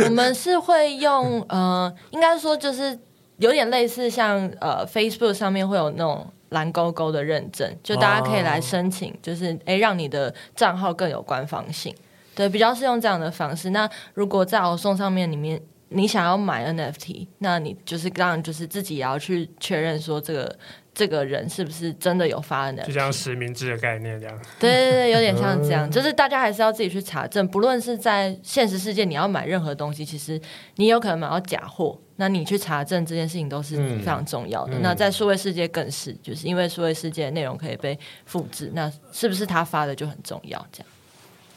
[0.04, 2.98] 我们是会用呃，应该说就是。
[3.38, 11.94] 有点类似像呃，Facebook 上面会有那种蓝勾勾的认证，就大家可以来申请，就是哎，让你的账号更有官方性。
[12.34, 13.70] 对，比较是用这样的方式。
[13.70, 20.56] 那如果在 OurSong 上面里面，你想要买 NFT，那你就是当然就是自己也要去确认说这个。
[20.96, 22.80] 这个人是不是真的有发的？
[22.84, 24.40] 就像实名制的概念这样。
[24.60, 27.44] 对对对，有点像这样， 就是大家还是要自己去查证。
[27.48, 30.40] 不论是在现实世界，你要买任何东西，其实
[30.76, 34.74] 你有可能买到假货，那你去查证这件事情都是非常重要的。
[34.74, 40.64] 嗯、那在数位世界更是，就是因为数位世界的内容可以被复制，那是不是他发的就很重要？
[40.70, 40.88] 这样。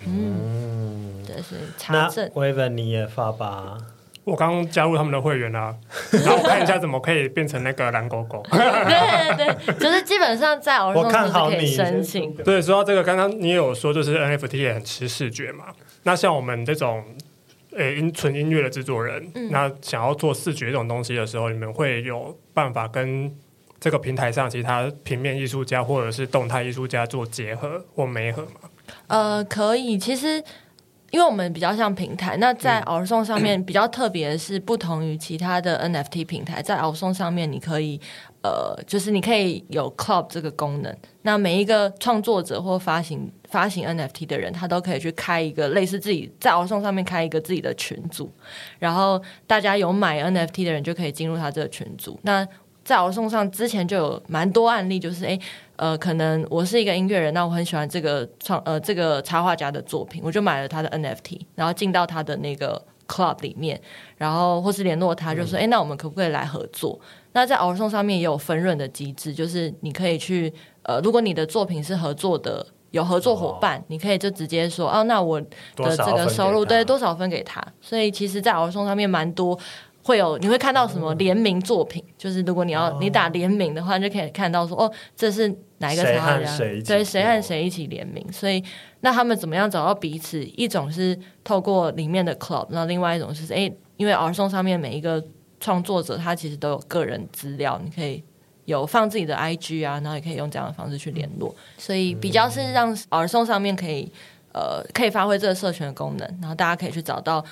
[0.06, 2.30] 嗯，对，所以查证。
[2.36, 3.78] 那 Wavin 你也发吧。
[4.24, 5.74] 我刚刚加入他们的会员啊，
[6.12, 8.44] 然后我看一下怎么可以变成那个蓝狗狗。
[8.52, 12.34] 对对对，就是基本上在 OurSong 都是可以申请。
[12.36, 15.68] 对，说到这个，刚刚你也有说，就是 NFT 也很吃视觉嘛。
[16.04, 17.06] 那像我们这种
[17.78, 23.34] 诶音纯音乐的制作人，嗯、那想要做视觉这种东西的时候，你们会有办法跟
[23.80, 28.70] 这个平台上其他平面艺术家或者是动态艺术家做结合或媒合吗？
[29.08, 30.44] 呃，可以，其实。
[31.12, 38.00] 因为我们比较像平台，那在 OurSong 上面 比较特别的是，不同于其他的 NFT 平台，在 OurSong 上面你可以
[38.44, 40.96] 呃，就是你可以有 Club 这个功能。
[41.22, 48.30] 那每一个创作者或发行发行 NFT 的人，他都可以去开一个类似自己在 OurSong 上面开一个自己的群组，
[48.78, 52.20] 然后大家有买 NFT 的人就可以进入他这个群组。
[52.24, 52.46] 那
[52.88, 55.38] 在 OurSong 上之前就有蛮多案例，就是诶。
[55.76, 63.80] 呃，可能我是一个音乐人，那我很喜欢这个创呃这个插画家的作品，我就买了他的 NFT，然后进到他的那个 club 里面，
[64.16, 67.00] 然后或是联络他，就说，哎、嗯，那我们可不可以来合作？
[67.34, 77.64] 那在 OurSong 上面也有分润的机制，就是你可以去呃，如果你的作品是合作的，有合作伙伴，哦、你可以就直接说，哦，那我的这个收入对多少分给他？
[77.80, 79.60] 所以其实，在 OurSong 上面蛮多。
[80.08, 82.02] 会有你会看到什么联名作品？
[82.08, 86.58] 嗯、就是如果你要你打联名的话，就可以看到说哦，这是哪一个插画家？
[86.58, 88.26] 对，谁和谁一起联名？
[88.32, 88.64] 所以
[89.02, 90.42] 那他们怎么样找到彼此？
[90.56, 95.22] 一种是透过里面的 club，那另外一种是哎，因为 OurSong 上面每一个
[95.60, 98.24] 创作者他其实都有个人资料，你可以
[98.64, 101.54] 有放自己的 IG 啊，然后也可以用这样的方式去联络。
[101.78, 104.10] 所以比较是让 OurSong 上面可以
[104.54, 107.44] 呃可以发挥这个社群的功能，然后大家可以去找到。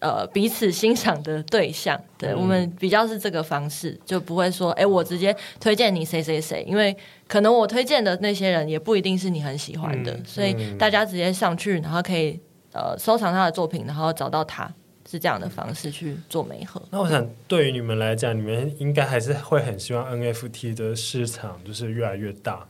[0.00, 2.00] 呃彼此欣赏的对象。
[2.16, 6.96] 对、嗯、我们比较是这个方式，就不会说哎，我直接推荐你谁谁谁，因为
[7.26, 12.40] 可能我推荐的那些人也不一定是你很喜欢的，嗯、所以大家直接上去，然后可以
[12.72, 14.72] 呃收藏他的作品，然后找到他。
[15.10, 16.82] 是这样的方式去做媒合。
[16.90, 22.68] 那我想，对于你们来讲，你们应该还是会很希望 NFT 的市场就是越来越大，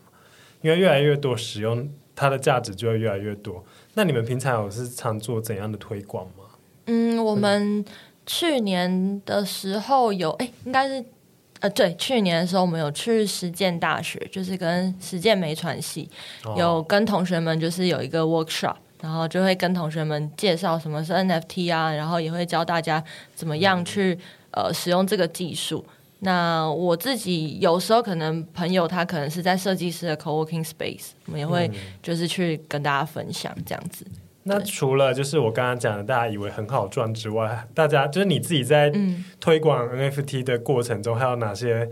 [0.60, 3.64] 因为越来越多使用它的价值就会越来越多。
[3.94, 6.37] 那你们平常有是常做怎样的推广吗？
[6.88, 7.84] 嗯，我们
[8.26, 11.04] 去年的时候有，哎，应该是
[11.60, 16.10] 呃，对，去年的时候我们有去实践大学，就是跟实践媒传系
[16.56, 18.74] 有跟同学们就是有一个 workshop。
[19.00, 23.00] 然后就会跟同学们介绍什么是 NFT 啊，然后也会教大家
[23.32, 24.18] 怎么样去
[24.50, 25.86] 呃使用这个技术。
[26.18, 31.70] 那我自己有时候可能朋友他可能是在设计师的 co-working space，我们也会
[32.02, 34.04] 就是去跟大家分享这样子。
[34.48, 38.92] 那除了就是我刚刚讲的大家以为很好赚之外，大家就是你自己在
[39.38, 41.88] 推广 NFT 的过程中，还有哪些？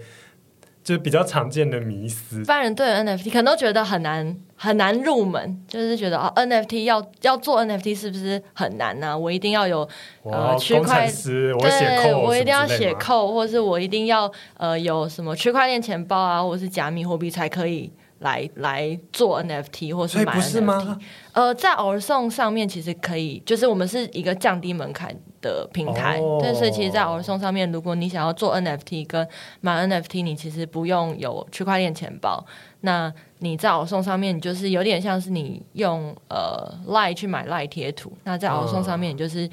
[0.83, 9.19] 就是比较常见的迷思，一般人对 NFT 可能都觉得很难很难入门，就是觉得哦，NFT 要要做 NFT 是不是很难呢、啊？
[9.19, 9.81] 我一定要有
[10.23, 17.91] 呃区块，对，我一定要写 code，或是我一定要呃有什么区块链钱包啊，或是加密货币才可以。
[18.21, 20.99] 来来做 NFT 或是买 NFT？
[21.33, 29.29] 呃，在 OurSong 上面其实可以，就是我们是一个降低门槛的平台，哦、对，所以其实，在 OurSong 上面，如果你想要做 NFT 跟
[29.61, 32.45] 买 NFT，你其实不用有区块链钱包。
[32.81, 38.13] 那你在 OurSong 上面，你就是有点像是你用呃 Line 去买 Line 贴图。
[38.25, 39.47] 那在 OurSong 上面，你就是、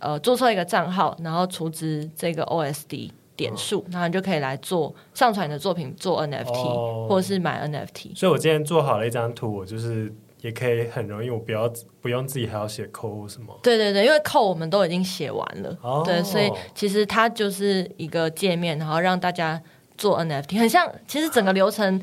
[0.00, 3.10] 哦、呃注册一个账号，然后储值这个 OSD。
[3.40, 8.14] 点数，然后你就可以来做上传你的作品做 NFT，哦，或者是买 NFT。
[8.14, 11.72] 所以我今天做好了一张图，我就是也可以很容易，我不要
[12.02, 13.58] 不用自己还要写 code 什么。
[13.62, 19.58] 对对对，因为 code 我们都已经写完了，哦，对，所以其实它就是一个界面，然后让大家
[19.96, 21.98] 做 NFT，很像，其实整个流程，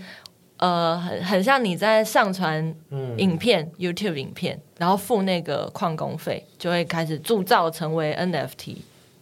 [0.57, 2.75] 呃，很很像你在上传
[3.17, 8.77] 影片，嗯，YouTube 影片，然后付那个矿工费，就会开始铸造成为 NFT。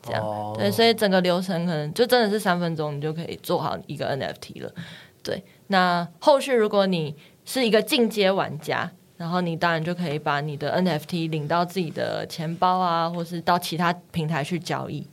[0.06, 0.58] 这样，oh.
[0.58, 4.72] 对，所以整个流程可能就真的是三分钟，你就可以做好一个 NFT 了。
[5.24, 15.08] 对，那后续如果你是一个进阶玩家，然后你当然就可以把你的 NFT 领到自己的钱包啊，或是到其他平台去交易。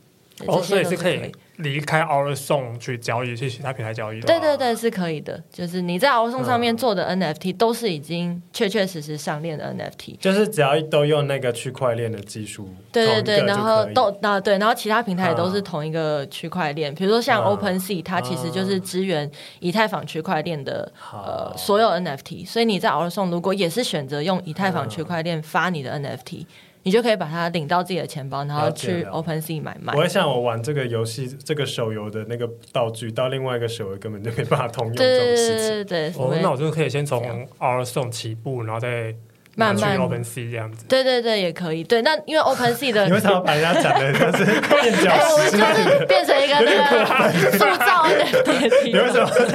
[0.47, 1.31] 哦，所以是可以。
[1.57, 4.19] 离开 OurSong 去交易，去其他平台交易。
[4.21, 5.39] 对对对，是可以的。
[5.51, 10.17] 就是你在 OurSong 上面做的 NFT 都是已经确确实实上链的 NFT。
[10.17, 12.67] 就是只要都用那个区块链的技术。
[12.91, 16.93] 对对对，然后都啊对，然后其他平台也都是同一个区块链。
[16.95, 19.29] 比如说像 OpenSea，它其实就是支援
[19.59, 22.47] 以太坊区块链的呃所有 NFT。
[22.47, 26.47] 所以你在 OurSong 如果也是选择用以太坊区块链发你的 NFT。
[26.83, 29.93] 你就可以把它领到自己的钱包，然后去 OpenSea 买卖。
[29.93, 35.57] 我会像我玩这个游戏，这个手游的那个道具，到另外一个手游根本就没办法通用这种事情。
[35.57, 36.21] 对对对对。
[36.21, 39.15] 哦，那我就可以先从 OurSong 起步，然后再。
[39.55, 41.83] 慢慢 OpenSea 这样子，对对对，也可以。
[41.83, 45.51] 对，那因为 OpenSea 的， 你为什么把人家讲的就是变角色？
[45.51, 45.57] 就
[45.99, 48.91] 是变成一个那个 塑造的电梯。
[48.91, 49.45] 你为什么在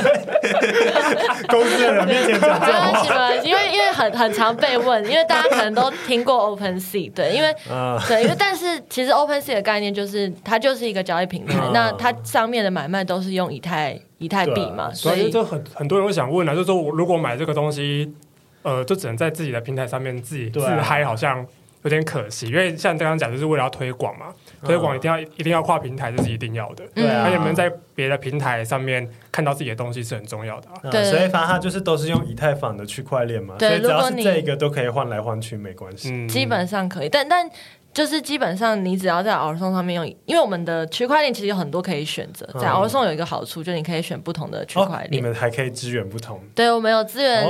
[1.48, 3.34] 公司的人面前讲这种话？
[3.42, 18.14] 因为因为很很常被问，因为大家可能都听过 OpenSea，对，因为、uh, 对，因为但是其实 OpenSea 的概念就是它就是一个交易平台，uh, 那它上面的买卖都是用以太以太币嘛，所以就很很多人会想问啊，就是说我如果买这个东西。
[18.62, 21.46] 呃，就只能在自己的平台上面自己自嗨，好像
[21.82, 22.46] 有点可惜。
[22.46, 24.26] 因为像刚刚讲，就是为了要推广嘛，
[24.64, 26.84] 推广一定要一定要跨平台，这是一定要的。
[26.94, 30.68] 对啊，而且能在别的平台上面看到自己的东西是很重要的。
[30.90, 36.26] 对，所以反正它就是都是用以太坊的区块链嘛，所以只要是这个都可以换来换去，没关系。
[36.26, 37.48] 基本上可以，但但。
[37.92, 42.46] 就是基本上，你只要在 OurSong 上面用，因为我们的区块链其实有很多可以选择。
[42.58, 45.08] 在 OurSong 有一个好处，就是你可以选不同的区块链。
[45.10, 46.40] 你们还可以支援不同。
[46.54, 47.44] 对，我们有支援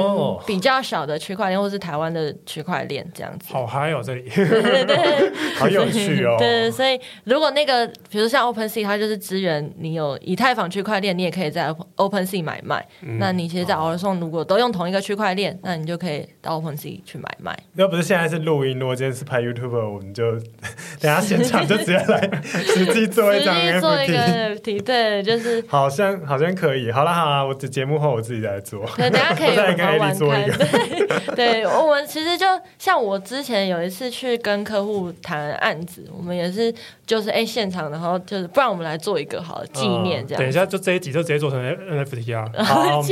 [0.47, 3.53] 比较小的区块链，或是台湾的区块链这样子。
[3.53, 4.23] 好嗨哦，这里。
[4.35, 6.37] 对对对，好有趣哦。
[6.39, 12.87] 对，所以如果那个，比如像 OpenSea，它就是支援你有以太坊区块链，你也可以在 OpenSea 买卖。
[13.19, 17.59] 那你其实，在 OurSong 如果都用同一个区块链，那你就可以到 OpenSea 去买卖。
[17.75, 20.28] 要不是现在是录音，如果今天是拍 YouTube，我们就
[21.01, 21.21] 等下。
[21.29, 26.91] 现场就直接来 实际做一张 NFT，对，就是 好像好像可以。
[26.91, 28.89] 好了好了，我的节目后我自己来做。
[28.97, 31.35] 对，等下可以再跟 A 做一个。
[31.37, 32.47] 对，我们其实就
[32.79, 36.75] 像我之前有一次去跟客户谈案子，我们也是
[37.09, 40.39] 就是哎现场，然后就是不然我们来做一个好纪念这样。
[40.39, 42.45] 等一下就这一集就直接做成 NFT 啊！
[42.63, 43.03] 好，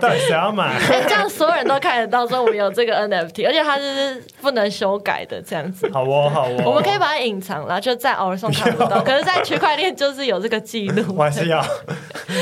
[0.00, 0.78] 到底谁要买？
[0.88, 5.90] 哎，这样所有人都看得到说我们有这个 NFT，而且它是不能修改的这样子。
[5.92, 6.62] 好哦，好哦。
[6.64, 11.02] 我们可以把它隐藏了，就在 OurSong 看不到， 可是，在区块链就是有这个记录。
[11.16, 11.60] 我还是要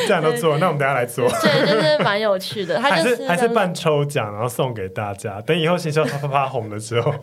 [0.07, 1.26] 这样都做，那我们等下来做。
[1.40, 2.76] 对，就是蛮有趣的。
[2.76, 5.40] 他就是还是办抽奖，然后送给大家。
[5.40, 7.14] 等以后行销啪啪啪红了之后，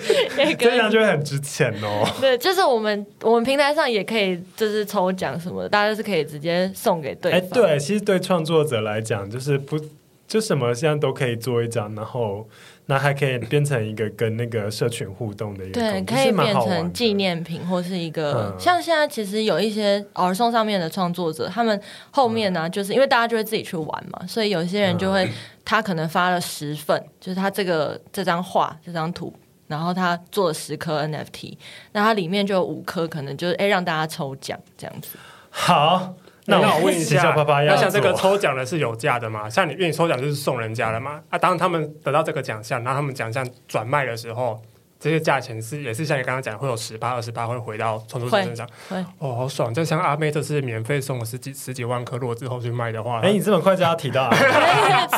[0.58, 2.08] 这样就会很值钱哦。
[2.18, 7.40] 对，就是我们我们平台上也可以，就是抽奖什么的，大家是可以直接送给对方。
[7.40, 9.78] 哎，对，其实对创作者来讲，就是不
[10.26, 12.46] 就什么现在都可以做一张，然后。
[12.86, 18.52] 那还可以变成一个跟那个社群互动的一个，对，可以变成纪念品或是一个。
[18.52, 25.30] 嗯、像现在其实有一些 OurSong 上面的创作者，他们后面呢，就是因为大家就会自己去玩嘛，所以有些人就会，
[25.64, 29.32] 他可能发了十份，就是他这个这张画这张图，
[29.72, 31.56] 然后他做了十颗 NFT，
[31.92, 35.16] 那它里面就有五颗可能就是哎让大家抽奖这样子。
[35.50, 36.14] 好。
[36.44, 39.48] 那我问一下，那像这个抽奖的是有价的吗？
[39.48, 41.20] 像你，愿意抽奖就是送人家的嘛。
[41.30, 44.60] 啊，当他们得到这个奖项，然后他们奖项转卖的时候。
[45.02, 48.64] 这些价钱是也是像你刚刚讲，会有十八、二十八会回到创作者身上。
[49.18, 49.74] 哦，好爽！
[49.74, 54.36] 就像阿妹这次免费送了十几十几万颗，如果之后去卖的话，哎，你这么快就要提到、 啊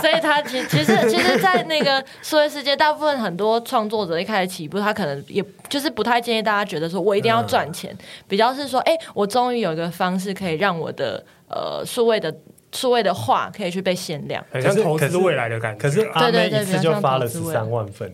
[0.01, 12.35] 所以他其其实其实，在那个数位世界，大部分很多创作者一开始起步，他可能也就是不太建议大家觉得说我一定要赚钱，嗯、比较是说，哎，我终于有一个方式可以让我的呃数位的
[12.72, 15.82] 数位的画可以去被限量，很像投资未来的感觉。
[15.82, 18.11] 可是阿妹一次就发了十三万份。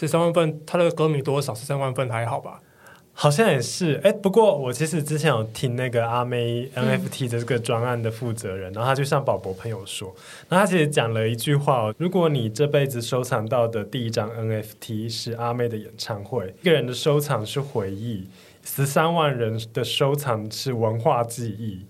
[0.00, 1.54] 十三万份，他的歌迷多少？
[1.54, 2.58] 十三万份还好吧？
[3.12, 4.00] 好像也是。
[4.02, 10.14] 哎，不过我其实之前有听那个阿妹 NFT 的这个专案的负责人，嗯、然后他就向宝博朋友说，
[10.48, 18.26] 那他其实讲了一句话哦：如果你这辈子收藏到的第一张 NFT 是阿妹的演唱会，一个人的收藏是回忆，
[18.64, 21.84] 十三万人的收藏是文化记忆。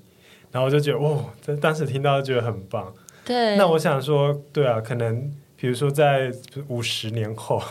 [0.51, 2.93] 然后我就觉得，哦，这当时听到就觉得很棒。
[3.25, 3.57] 对。
[3.57, 5.33] 那我想说，对啊，可能。
[5.61, 6.33] 比如说，在
[6.69, 7.63] 五十年后，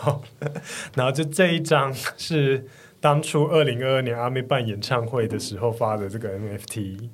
[0.94, 2.64] 然后就这一张是
[3.02, 7.10] 当初二零二二年阿妹办演唱会的时候发的这个 NFT。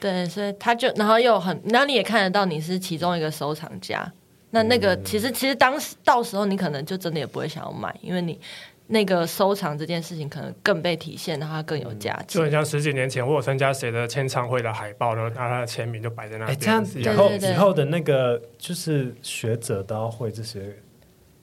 [0.00, 4.10] 对，所以他就，然后又很，那你也看得到你是其中一个收藏家。
[4.50, 8.40] 那那个其实，其实当时到时候你可能就真的也不会想要买，因为你。
[8.88, 12.38] 那个收藏这件事情可能更被体现，让它更有价值。
[12.38, 16.58] 就很像十几年前我有参加谁的签唱会的海报，然后他的签名就摆在那边。
[16.58, 20.76] 这样子以后以后的那个就是学者都要会这些。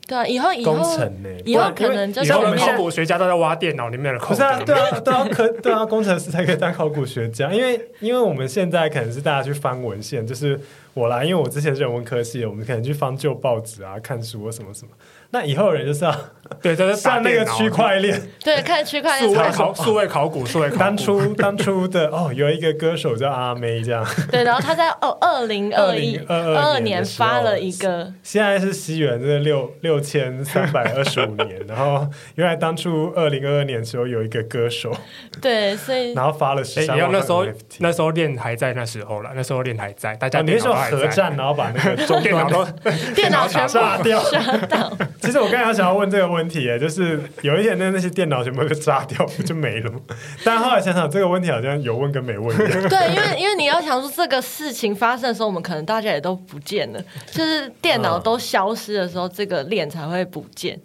[0.06, 1.30] 对啊，以后以后工程呢？
[1.46, 4.20] 以后可能就是我们考古学家都在挖电脑里面的。
[4.20, 10.60] 不是啊，对啊，对啊，可对啊，工程师才可以当考古学家，因为因为我们现在可能是大家去翻文献，就是
[10.94, 14.92] 我啦，因为我之前是人文科系，我们可能去翻旧报纸啊，看书啊什么什么。
[15.30, 16.12] 那以后人就是要
[16.62, 20.80] 对，就是上那个区块链，对，看区块链，数位考数位考古，数位考古。
[20.80, 24.06] 当初当初的哦，有一个歌手叫阿妹，这样。
[24.32, 34.96] 对，然后他在哦二零二一二二年发了一个，现在是西元这六六千三百二十五年，然后原来当初二零二二年的时候有一个歌手，
[35.42, 37.10] 对，所以然后发了十三万。
[37.12, 37.46] 那时候
[37.80, 42.66] 那时候链还在那时候了，那时候链还在，大家那时候核战，然后把那个电脑都
[43.16, 44.98] 电脑全部炸掉，炸掉。
[45.22, 50.00] 其实我刚才想要问这个问题，耶，就是有一天那那些电脑全部都炸掉，不就没了吗？
[50.44, 52.82] 但后来想想，这个问题好像有问跟没问一样。
[52.90, 60.80] 对，因为因为你要想说这个事情发生的时候，我们可能大家也都不见了，就是电脑都消失的时候，这个链才会不见。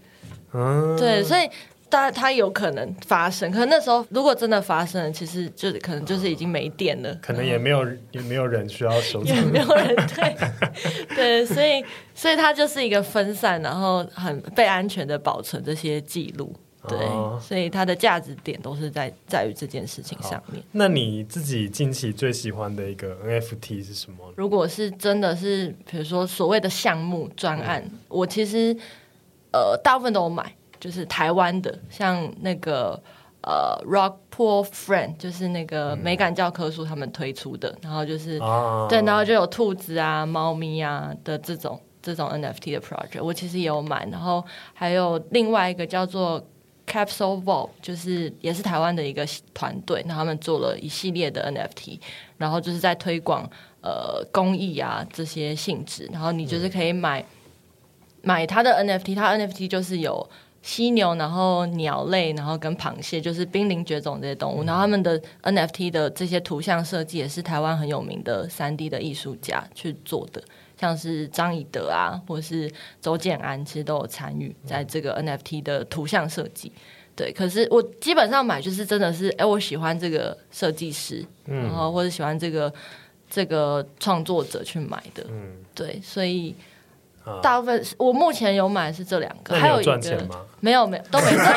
[0.53, 1.49] 嗯，对，所以。
[1.91, 10.37] 但它有可能发生，可能那时候如果真的发生了，其实就可能就是已经没电了，可能也没有也没有人需要收藏，也没有人对
[11.15, 11.83] 对，所以
[12.15, 16.55] 所以它就是一个分散，然后很被安全的保存这些记录，
[16.87, 20.63] 对，哦、所以它的价值点都是在在于这件事情上面。
[20.73, 24.31] 那你自己近期最喜欢的一个 NFT 是什么？
[24.37, 28.77] 如果是真的是比如说所谓的项目专案，嗯、我其实
[29.53, 30.55] 呃大部分都有买。
[30.81, 33.01] 就是台湾的，像那个
[33.41, 46.45] 呃，Rock Pool Friend，就是那个美感教科书他们推出的，嗯、然后就是、啊、对，然后就有兔子啊、猫咪啊的这种这种 NFT 的 project，我其实也有买，然后还有另外一个叫做
[46.87, 49.25] Capsule Vault，就是也是台湾的一个
[49.55, 52.01] 团队，那他们做了一系列的 NFT，
[52.37, 53.49] 然后就是在推广
[53.83, 57.27] 呃公益啊这些性质，然后你就是可以买、嗯、
[58.23, 60.29] 买他的 NFT，他 NFT 就是有。
[60.61, 64.65] 犀牛，然后鸟类，然后跟螃蟹，就是濒临绝种这些动物。
[64.65, 70.43] 然后他们的 NFT 的这些图像设计也是台湾很有名的三 D 的艺术家去做的，
[70.79, 76.73] 像是张以德啊，或是周建安，其实都有参与在这个 NFT 的图像设计。
[77.15, 82.73] 对，可是我基本上买就是真的是，哎，我喜欢这个设计师，然后或者喜欢这个
[83.31, 85.25] 这个创作者去买的。
[85.31, 86.55] 嗯，对，所以。
[87.43, 90.37] 大部分我目前有买的是这两个，还有赚钱吗？
[90.61, 91.55] 没有没有都没赚。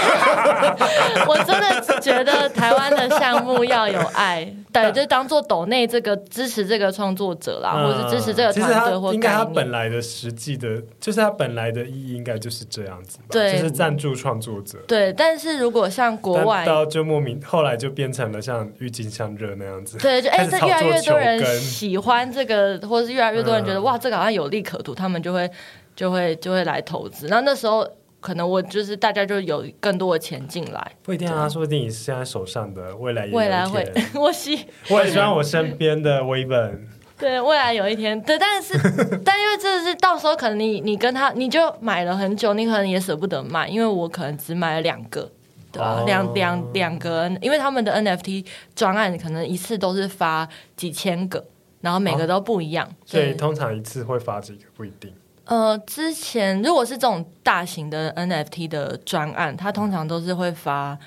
[1.27, 9.13] 我真的觉得台湾的项目要有爱，对，就当做抖内这个支持这个创作者啦，嗯、或者支持这个团队或。
[9.13, 14.77] 应该他本来的实际的，就是他本来的意义应该就是这样子吧，对，就是赞助创作者。
[14.87, 25.49] 对，但是如果像国外，到就莫名后来就变成了像郁金香热那样子，对，就哎，这越来越多人喜欢这个，或是越来越多人觉得、嗯、哇，这个好像有利可图，他们就会
[25.95, 27.27] 就会就会来投资。
[27.27, 27.87] 那那时候。
[28.21, 38.77] 可能我就是大家就有更多的钱进来，不一定啊，说不定你是现在手上的未来未来会， 我希我也希望我身边的微本，对，未来有一天，对，但是
[39.25, 45.27] 但因为这是到时候可能你你跟他你就买了很久，你可能也舍不得卖，因为我可能只买了两个，
[45.71, 46.03] 对吧？
[46.05, 48.45] 两两两个，因为他们的 NFT
[48.75, 50.47] 专案可能一次都是发
[50.77, 51.43] 几千个，
[51.81, 55.11] 然后每个都不一样，哦、所以通常一次会发几个不一定。
[55.45, 60.97] 呃，之前如果是这种大型的 NFT 的专案，它通常都是会发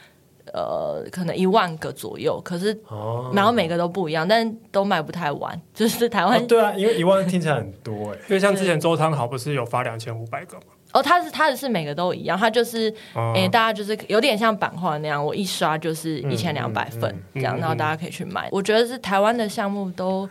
[0.53, 2.41] 呃，可能一万个左右。
[2.45, 5.59] 可是，哦，然后每个都不一样，但都卖不太完。
[5.73, 8.19] 就是台湾、哦、对啊，因为一万听起来很多哎。
[8.29, 10.65] 因为像之前周汤豪不是有发两千五百个吗？
[10.93, 18.49] 哦，他是他的是每个都一样，他就是哎、哦欸，大家就是有点像版画那样，我一刷就是一千两百份、嗯嗯、这样，然后大家可以去买。
[18.53, 20.29] 我觉得是台湾的项目都。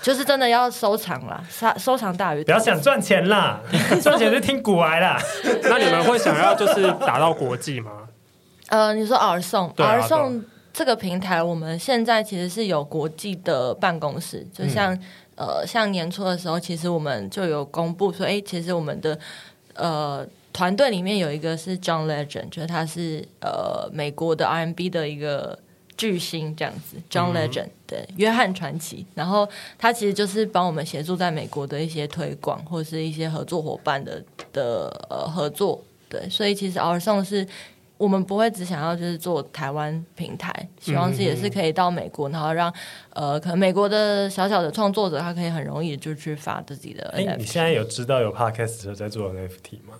[0.00, 2.44] 就是真的要收藏啦，收收藏大于。
[2.44, 3.60] 不要想赚钱啦，
[4.00, 5.20] 赚钱是听古癌啦。
[5.64, 7.90] 那你们会想要就是打到国际吗？
[8.68, 14.94] 呃，你说 OurSong，OurSong、啊、这个平台，我们现在其实是有国际的办公室，就像、
[15.36, 19.18] 嗯、呃，像年初的时候，其实我们就有公布说，哎，其实我们的
[19.74, 25.58] 呃团队里面有一个是 John Legend，就是他是呃美国的 R&B 的一个。
[25.98, 29.46] 巨星这样子，John Legend、嗯、对，约翰传奇，然后
[29.76, 37.44] 他其实就是帮我们协助在美国的一些推广或是一些合作伙伴的的呃合作，对，所以其实 OurSong 是
[37.96, 42.72] 我们不会只想要就是做台湾平台，希望是也是可以到美国，然后让
[43.10, 47.36] 呃可能美国的小小的创作者他可以很容易就去发自己的 NFT。
[47.36, 49.94] 你现在有知道有 Podcast 在做 NFT 吗？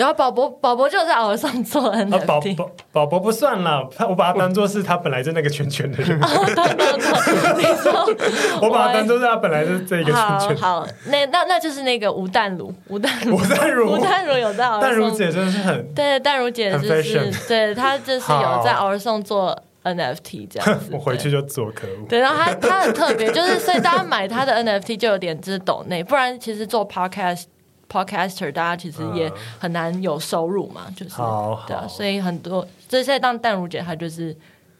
[0.00, 6.18] 然后宝博宝博就在 OurSong 做 NFT，宝宝宝博不算了，我把他当做是他本来就那个圈圈的人。
[6.24, 10.56] 哦，对对对，你说，我把他当做是他本来就是这个圈圈。
[10.56, 20.88] 好，好，那那那就是那个吴淡如，吴淡如，吴淡如， 吴淡如有在 OurSong，淡如姐真的是很对，淡如姐就是对，她就是有在 OurSong 做 NFT 这样子。
[20.96, 22.06] 我回去就做，可恶。
[22.08, 27.44] 对，然后她她很特别，就是所以大家买她的 NFT 就有点就是抖内，不然其实做 Podcast。
[27.90, 34.36] Podcaster，大家其实也很难有收入嘛，嗯、就是好对啊，所以很多，所以现在当淡如姐，她就是，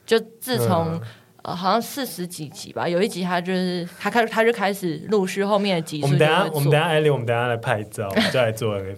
[0.06, 1.00] 就自从、嗯、
[1.42, 6.06] 呃好像四十几集吧，有一集他就是他开他就开始陆续后面的集数。
[6.06, 8.94] 我们等下我们等下艾莉，我们等下来拍照，我们就来做 NFT。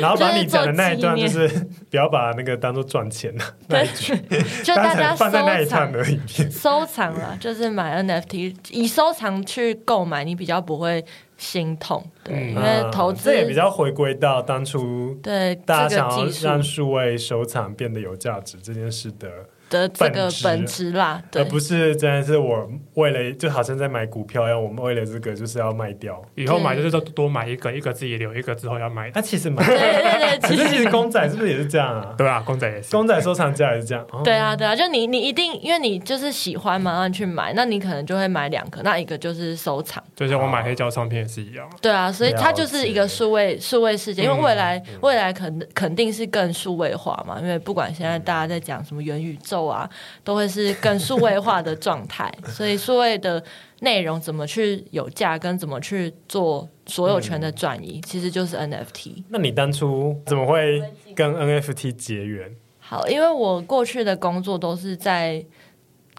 [0.00, 1.48] 然后把你讲的那一段，就是
[1.90, 4.14] 不要把那个当做赚钱的 那一句，
[4.62, 6.18] 就大家放在那一串而已。
[6.50, 11.04] 收藏了，就是买 NFT，以收藏去购买，你比较不会。
[11.38, 19.28] 心痛，对，嗯、因为投资、也比较回归到当初对大家想要让数位收藏变得有价值这件事的。
[19.68, 29.10] 的这个本质啦，而不是真的是我为了就好像在买股票一样，我们为了这个就是要卖掉，以后买就是说多买一个，一个自己留一个之后要卖。
[29.14, 32.14] 那其实买对对对，其实其实公仔是不是也是这样啊？
[32.18, 34.06] 对啊，公仔也是，公仔收藏家也是这样。
[34.22, 40.02] 对啊对啊，就你你一定因为你就是喜欢嘛，然后去买，那你可能就会买两个，那一个就是收藏。
[40.14, 41.68] 就像我买黑胶唱片也是一样。
[41.82, 49.88] 对啊，所以它就是一个数位数位世界，因为未来未来肯肯定是更数位化嘛，因为不管现在大家在讲什么元宇宙啊，
[50.22, 53.42] 都会是更数位化的状态，所以数位的
[53.80, 59.24] 内容怎么去有价，跟怎么去做所有权的转移，嗯、其实就是 NFT。
[59.28, 60.82] 那你当初怎么会
[61.14, 62.54] 跟 NFT 结缘？
[62.78, 65.44] 好，因为我过去的工作都是在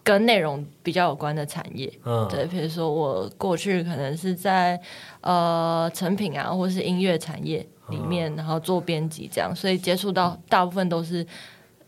[0.03, 4.79] 跟内容比较有关的产业，嗯，对，比如说我过去可能是在
[5.21, 11.25] 呃成品啊，或是音乐产业里面，然后做编辑这样，所以接触到大部分都是。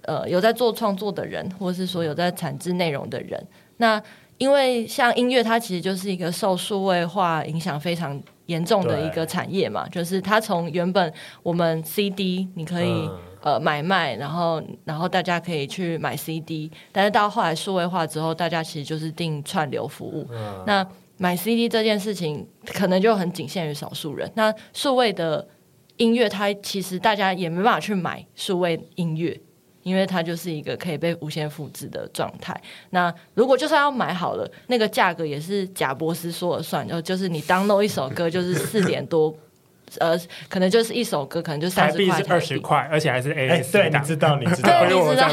[0.03, 3.45] 呃，有在做创作的人，或是说有在产制内容的人，
[3.77, 4.01] 那
[4.37, 20.25] 因为像音乐，它其实就是一个受数位化影响非常严重的一个产业嘛，就是它从原本我们 CD 你可以、嗯、呃买卖，然后然后大家可以去买 CD，但是到后来数位化之后，大家其实就是订串流服务。
[20.31, 20.87] 嗯、那
[21.17, 24.31] 买 CD 这件事情可能就很仅限于少数人。
[24.35, 25.45] 那数位的
[25.97, 29.37] 音乐，它其实大家也没办法去买数位音乐。
[29.83, 32.55] 因为它就是一个可以被无限复制的状态。
[32.91, 39.35] 那如果就算要买好了，那个价格也是贾博士说了算，然后就是你 download 一首歌就是四点多。
[39.97, 40.15] 呃，
[40.47, 43.71] 可能就是一首歌，可能就三十块，二十块，而且还是 A S。
[43.71, 45.27] 对，你知道，你知道，对，你知道，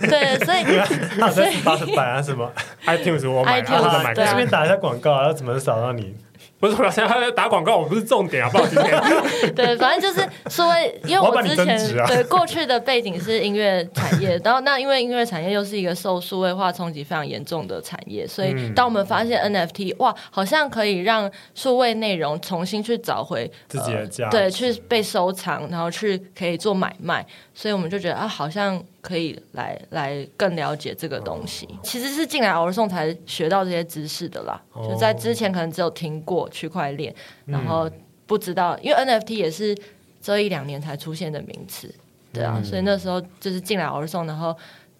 [0.00, 0.62] 对，所以
[1.32, 2.52] 所以八十版啊什么
[2.84, 4.14] iTunes 我买，然后再买。
[4.14, 6.14] 顺便打一下广告，要怎么扫到你？
[6.62, 9.50] 不是，我现在打广告，我不是重点啊，不好意思。
[9.50, 10.72] 对，反正就是说，
[11.08, 28.82] 因为我之前 对过去的背景是音乐产业，然后那因为音乐产业又是一个受数位化冲击非常严重的产业，所以当我们发现 NFT 哇，好像可以让数位内容重新去找回自己的家、呃，对，去被收藏，然后去可以做买卖，所以我们就觉得啊，好像。
[29.02, 34.62] 可以来来更了解这个东西，哦、其实是进来 OurSong 才学到这些知识的啦。
[34.74, 37.12] 哦、就在之前可能只有听过区块链，
[37.46, 37.90] 嗯、然后
[38.28, 39.76] 不知道，因为 NFT 也是
[40.20, 41.92] 这一两年才出现的名词，
[42.32, 44.56] 对啊，嗯、所以那时候就是进来 OurSong，然后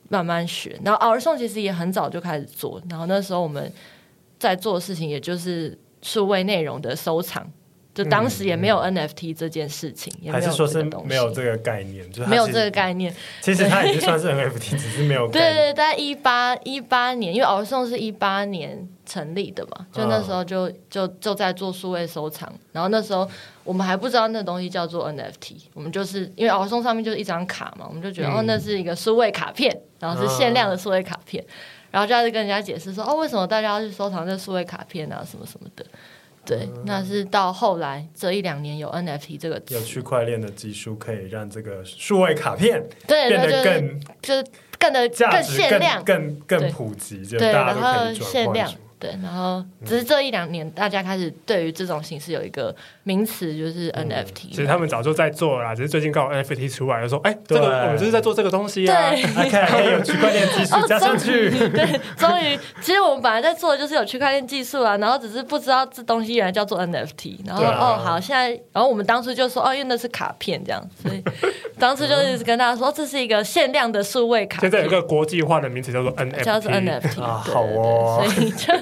[0.09, 0.76] 慢慢学。
[0.84, 3.72] 然后 OurSong 其实也很早就开始做，然后那时候我们
[4.40, 7.48] 在做的事情也就是数位内容的收藏。
[7.95, 13.14] 就当时也没有 NFT 这件事情，还是说是没有这个概念，就没有这个概念。
[13.43, 15.28] 其实它已经算是 NFT， 只是没有。
[15.28, 23.28] 对对，在一八一八年，因为 OurSong 是一八年成立的嘛，就那时候就就就在做数位收藏，然后那时候
[23.62, 31.45] 我们还不知道那东西叫做 NFT，我们就是因为 OurSong 上面就是一张卡嘛，我们就觉得哦，那是一个数位卡片，然后是限量的数位卡片，
[31.90, 35.84] 然后就开始跟人家解释说哦，为什么大家要去收藏这数位卡片啊，什么什么的。
[36.45, 44.45] 对，那是到后来这一两年有 NFT 这个，有区块链的技术可以让这个数位卡片对变得更就是
[44.78, 48.72] 更的更限量、更更普及，就对，然后限量。
[48.99, 52.72] 对，然后只是这一两年，大家开始对于这种形式有一个
[53.05, 54.50] 名词，就是 NFT。
[54.50, 61.50] 其实他们早就在做了啦，只是最近刚好 NFT 出来，就说：“哎，这个我们就是在做这个东西啊。”对， OK，有区块链技术加上去。
[61.70, 67.38] 对，终于，其实我们本来在做的就是有区块链技术啊，然后只是不知道这东西原来叫做 NFT。
[67.46, 71.22] 然后哦，好，现在，然后我们当初就说：“哦，因为那是卡片这样。”所以
[71.78, 74.70] 当初就一直跟大家说，这是一个限量的数位卡片。
[74.70, 77.20] 现在有一个国际化的名词叫做 NFT，叫做 NFT。
[77.20, 78.72] 好哦，所以就。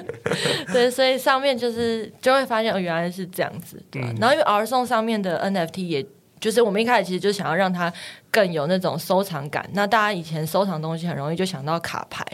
[0.73, 3.81] 对，所以上面就是就会发现，哦，原来是这样子。
[3.91, 6.07] 对，然后因为 OurSong 上面的 NFT，也
[6.41, 7.93] 就是我们一开始其实就想要让它
[8.31, 9.69] 更有那种收藏感。
[9.75, 12.25] 那大家以前收藏东西很容易就想到卡牌，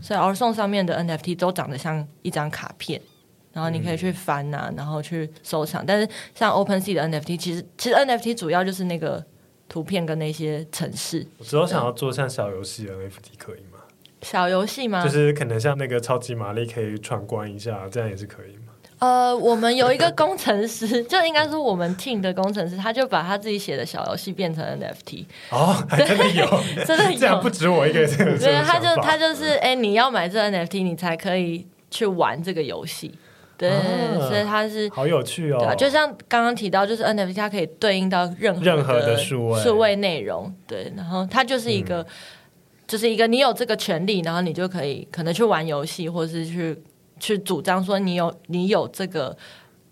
[0.00, 3.00] 所以 OurSong 上面的 NFT 都长得像一张卡片，
[3.52, 5.84] 然后你可以去翻啊，然后去收藏。
[5.84, 9.24] 但是像 OpenSea 的 NFT，其实其实 NFT 主要就是那个
[9.68, 11.26] 图片跟那些城市。
[11.38, 13.67] 我只有想要做像小游戏的 NFT，可以吗？
[14.22, 15.02] 小游戏吗？
[15.02, 18.72] 就是可能像那个超级玛丽可以闯关一下，这样也是可以吗？
[19.00, 25.24] 呃，我们有一个工程师， 就应该是我们 team 的工程师，他就把他自己写的小游戏变成 NFT。
[25.50, 26.46] 哦，还真的有，
[26.84, 28.38] 真的有，这样不止我一个 人。
[28.40, 33.14] 对，他就他就是，哎，你要买这 NFT，你才可以去玩这个游戏。
[33.56, 33.70] 对，
[34.28, 35.58] 所以他是好有趣哦。
[35.64, 40.52] 对就像刚刚提到，就是 NFT 它可以对应到任何任何的数位数位内容。
[40.66, 42.04] 对，然后它就是一个。
[42.88, 46.76] 就是一个，你有这个权利，然后你就可以可能去玩游戏，或是去
[47.20, 49.36] 去主张说你有你有这个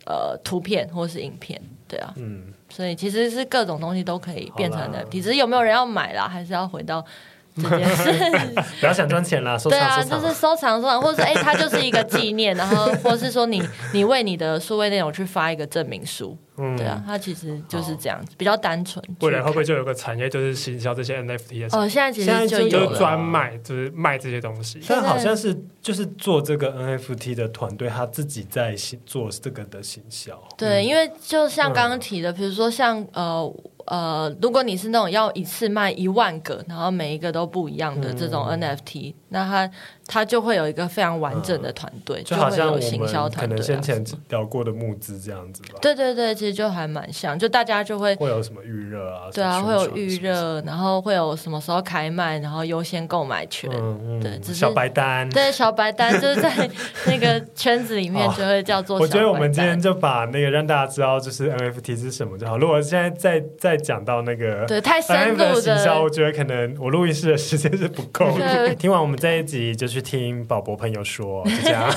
[0.06, 7.04] 呃图片或是影片，对啊，嗯，所以其实是各种东西都可以变成的，只是有没有人要买啦，还是要回到。
[7.62, 8.12] 这件事
[8.80, 19.02] 不要想赚钱啦， 收藏，对啊，就是收藏收藏，或者哎，它就是一个纪念，然后或是说你你为你的数位内容去发一个证明书，嗯，对啊，它其实就是这样子，比较单纯。
[19.20, 21.78] 未来会不会就有个产业，就是行销这些 NFT 的？
[21.78, 24.80] 哦，现在其实就有专卖，就是卖这些东西。
[24.86, 30.40] 但好像是就是做这个 NFT 的团队，他自己在做这个的行销。
[30.56, 33.52] 对，因为就像刚刚提的，比如说像呃。
[33.86, 39.70] 呃，如果你是那种要一次卖一万个，然后每一个都不一样的这种 NFT，、嗯、那他
[40.06, 45.78] 他就会有一个非常完整的团队，嗯、就好像我们可能先前聊过的募资这样子吧。
[45.82, 49.22] 对对对，其实就还蛮像，就大家就会会有什么预热啊？
[49.32, 53.68] 对啊，会有预热，然后会有什么时候开卖，然后优先购买权。
[53.72, 55.28] 嗯嗯、对，只是小白单。
[55.30, 56.70] 对，小白单 就是在
[57.06, 59.00] 那个圈子里面就会叫做、哦。
[59.00, 62.56] 我觉得我们今天就把那个让大家知道就是 NFT 是什么就好。
[62.58, 68.26] 如果现在再再讲到那个对太深入的行销，我觉得可能我录音室的时间是不够。
[68.38, 71.88] 的 听完我们这一集就去听宝博朋友说，就这样。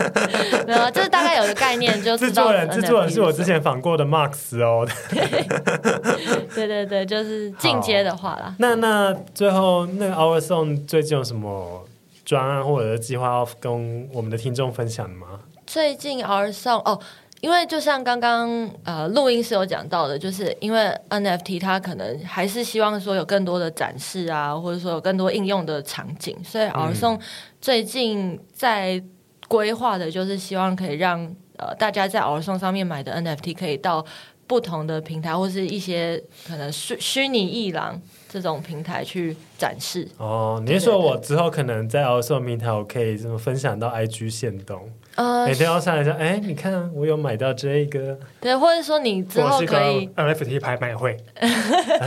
[0.66, 4.86] 没有，就是大概有个概念，就 制作人制作人是我之前访过的 Max 哦。
[6.54, 8.54] 对对对，就是进阶的话啦。
[8.58, 11.86] 那那最后那个 OurSong 最近有什么
[12.24, 15.40] 专案或者是计划要跟我们的听众分享的吗？
[15.66, 17.00] 最近 OurSong 哦。
[17.44, 18.48] 因为就像刚刚
[18.84, 27.20] 呃录音是有讲到的，就是因为 NFT 它可能还是希望说有更多的展示啊，或者说有更多应用的场景，所以 OurSong
[27.60, 29.04] 最近在
[29.46, 31.20] 规划的就是希望可以让
[31.58, 34.02] 呃大家在 OurSong 上面买的 NFT 可以到
[34.46, 40.08] 不同的平台或是一些可能虚虚拟艺廊这种平台去展示。
[40.16, 44.90] 哦，你是说我之后可能在 OurSong 平台我可以这么分享到 IG 线动？
[45.16, 51.16] 呃，每天要上来说，哎、欸，你看我有买到这个，对，或者说你之后可以 NFT 拍卖会，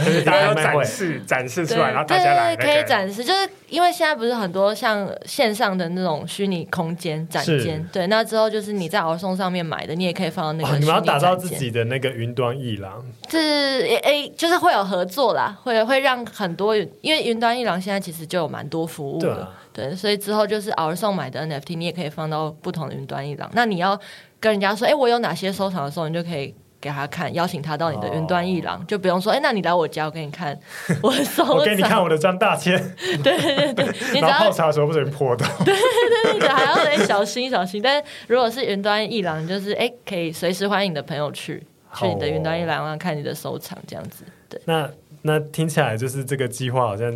[0.05, 10.79] 就是大家展示展示出来，然后大家来、那个、可以展示，就是因为现在不是很多像线上的那种虚拟空间展间，对，那之后就是你在 OurSong 上面买的，你也可以放到那个、哦。
[10.79, 19.47] 你们要打造自己的那个云端艺廊，是诶、欸，就是会有合作啦，会会让很多，因为云端艺廊现在其实就有蛮多服务的。
[19.73, 23.47] 对，所以之后就是 OurSong 买的 NFT，你也可以放到不同的云端艺廊。
[23.53, 23.99] 那你要
[24.39, 30.57] 跟人家说，哎，我有哪些收藏的时候，你就可以给他看，邀请他到你的云端艺廊，就不用说，哎，那你来我家，我给你看
[31.01, 32.77] 我的收藏，我给你看我的张大千。
[33.23, 35.47] 对 对对， 你然后泡茶的时候不准泼到。
[35.65, 37.81] 对对对对，还要得小心小心。
[37.81, 41.61] 但是如果是云端一廊，就是哎，可以随时欢迎你的朋友去
[41.95, 44.23] 去你的云端一廊啊，看你的收藏这样子。
[44.47, 44.89] 对，那
[45.23, 47.11] 那听起来就是这个计划好像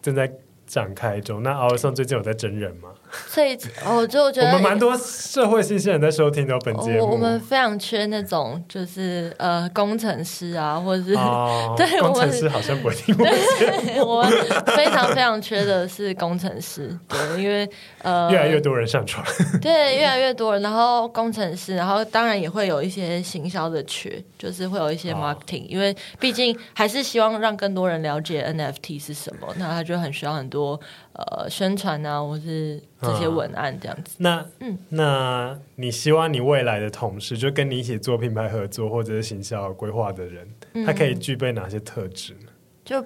[0.00, 0.30] 正在。
[0.68, 2.88] 展开中，那 OurSong 最近有在征人吗？
[3.28, 7.10] 所以，我就觉得我们蛮多社会新鲜人在收听的本节目。
[7.10, 14.06] 我们非常缺那种，就是呃，工程师啊，或者是、哦、 对，工程师好像不会听我们。
[14.06, 14.32] 我们
[14.74, 17.68] 非常非常缺的是工程师，对，因为
[18.02, 19.24] 呃， 越来越多人上床，
[19.60, 30.80] 对，越来越多人，然后工程师，然后当然也会有一些行销的缺，就是会有一些 marketing，、哦、因为毕竟还是希望让更多人了解 NFT 是什么，那他就很需要很多。
[31.16, 34.16] 呃，宣传啊，或是这些文案这样子。
[34.18, 42.52] 嗯、那，嗯，那你希望你未来的同事，就跟你一起做品牌合作或者是行销规划的人，嗯、他可以具备哪些特质呢？
[42.84, 43.02] 就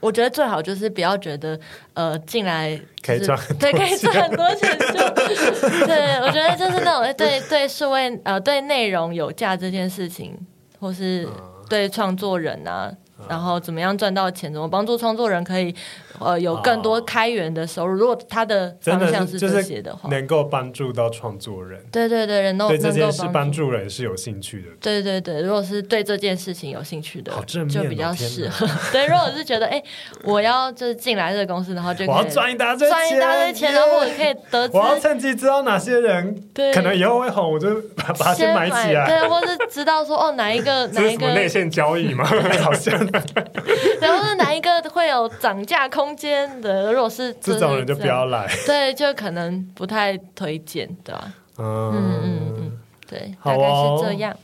[0.00, 1.58] 我觉得最好就是不要觉得，
[1.94, 4.78] 呃，进来、就是、可以赚， 对，可以赚很多钱。
[4.78, 4.94] 就
[5.86, 10.38] 对，我觉得就是那种对对数位呃对内容有价这件事情，
[10.78, 11.26] 或是
[11.68, 12.94] 对创作人啊。
[13.28, 14.52] 然后怎么样赚到钱？
[14.52, 15.74] 怎么帮助创作人可以
[16.20, 17.94] 呃有更多开源的收入？
[17.94, 24.68] 如果他的方向是这些的话，能够帮助到创作人，对对对，人都对这件事帮助人是有兴趣的。
[24.80, 28.66] 对对对，如果是对这件事情有兴趣的，就比较适合。
[28.92, 29.82] 对，如果是觉得哎，
[30.24, 34.68] 我要就是进来这个公司，然后就可以我要赚一大堆钱，赚一大堆钱，然后我可以得。
[34.78, 36.42] 我要趁机知道哪些人
[36.74, 39.06] 可能以后会红，我就把它先买起来。
[39.08, 42.24] 对，或是知道说哦哪一个 哪一个内线交易嘛，
[42.62, 43.07] 好像。
[44.00, 46.92] 然后是哪一个会有涨价空间的？
[46.92, 51.32] 如果是这，这种人就不要来，对，就可能不太推荐，对吧？
[51.58, 54.36] 嗯嗯嗯，对，好哦，大概是这样。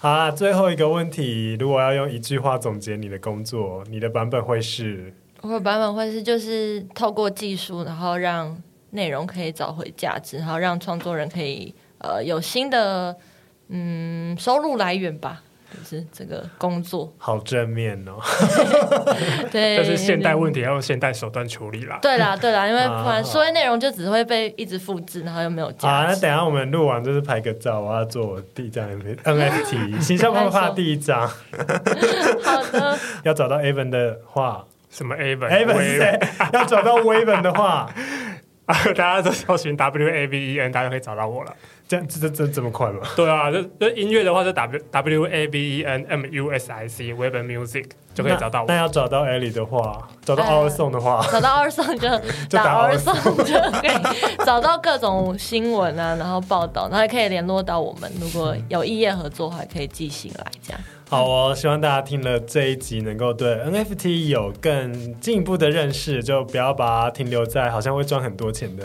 [0.00, 5.12] 好啊，最后一个问题，如果要用一句话总结你的工作，你的版本会是？
[5.40, 8.56] 我的版本会是，就是透过技术，然后让
[8.90, 13.16] 内容可以找回价值，然后让创作人可以呃有新的
[13.68, 15.42] 嗯收入来源吧。
[15.90, 18.20] 就是这个工作好正面哦，
[19.50, 21.98] 对，但是现代问题要用现代手段处理啦。
[22.02, 25.86] 对啦，对啦，因为不然所有内容就只会被一直复制，然后又没有价值。
[25.86, 28.86] 好，那等下我们录完就是拍个照，我要做我 第一张
[29.24, 31.26] NFT，形象漫画第一张。
[31.26, 35.38] 好的，要找到 Avon 的话，什么谁？
[36.52, 37.88] 要找到 Waven 的话，
[38.94, 41.54] 大家都搜寻 W A V E N，大家可以找到我了。
[41.88, 43.00] 这样这这这么快吗？
[43.16, 48.66] 对啊，就就音乐的话，就 W W A B E N M U S I C Waven Music 就可以找到我。
[48.68, 58.12] 那要找到 Ellie 的话，找到 OurSong 的话， 找到 OurSong 就打 OurSong 就可以 找到各种新闻啊，然后报道，然后也可以联络到我们。
[58.20, 60.80] 如果有意愿合作的话，可以寄信来这样。
[61.08, 68.84] 好哦，希望大家听了这一集能够对 NFT 有更进一步的认识，就不要把它停留在好像会赚很多钱的。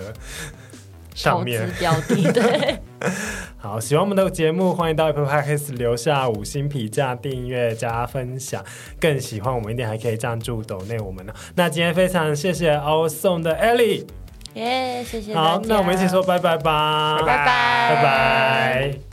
[1.16, 2.80] 上面标的对，
[3.60, 8.66] 好，喜欢我们的节目，欢迎到 Apple Podcast 留下五星评价、订阅、加分享。
[9.00, 11.32] 更喜欢我们一点，还可以赞助抖内我们呢。
[11.56, 14.08] 那今天非常谢谢 OurSong 的 Ellie，
[14.56, 15.36] 耶，谢谢。
[15.36, 19.13] 好，那我们一起说拜拜吧，拜拜，拜拜。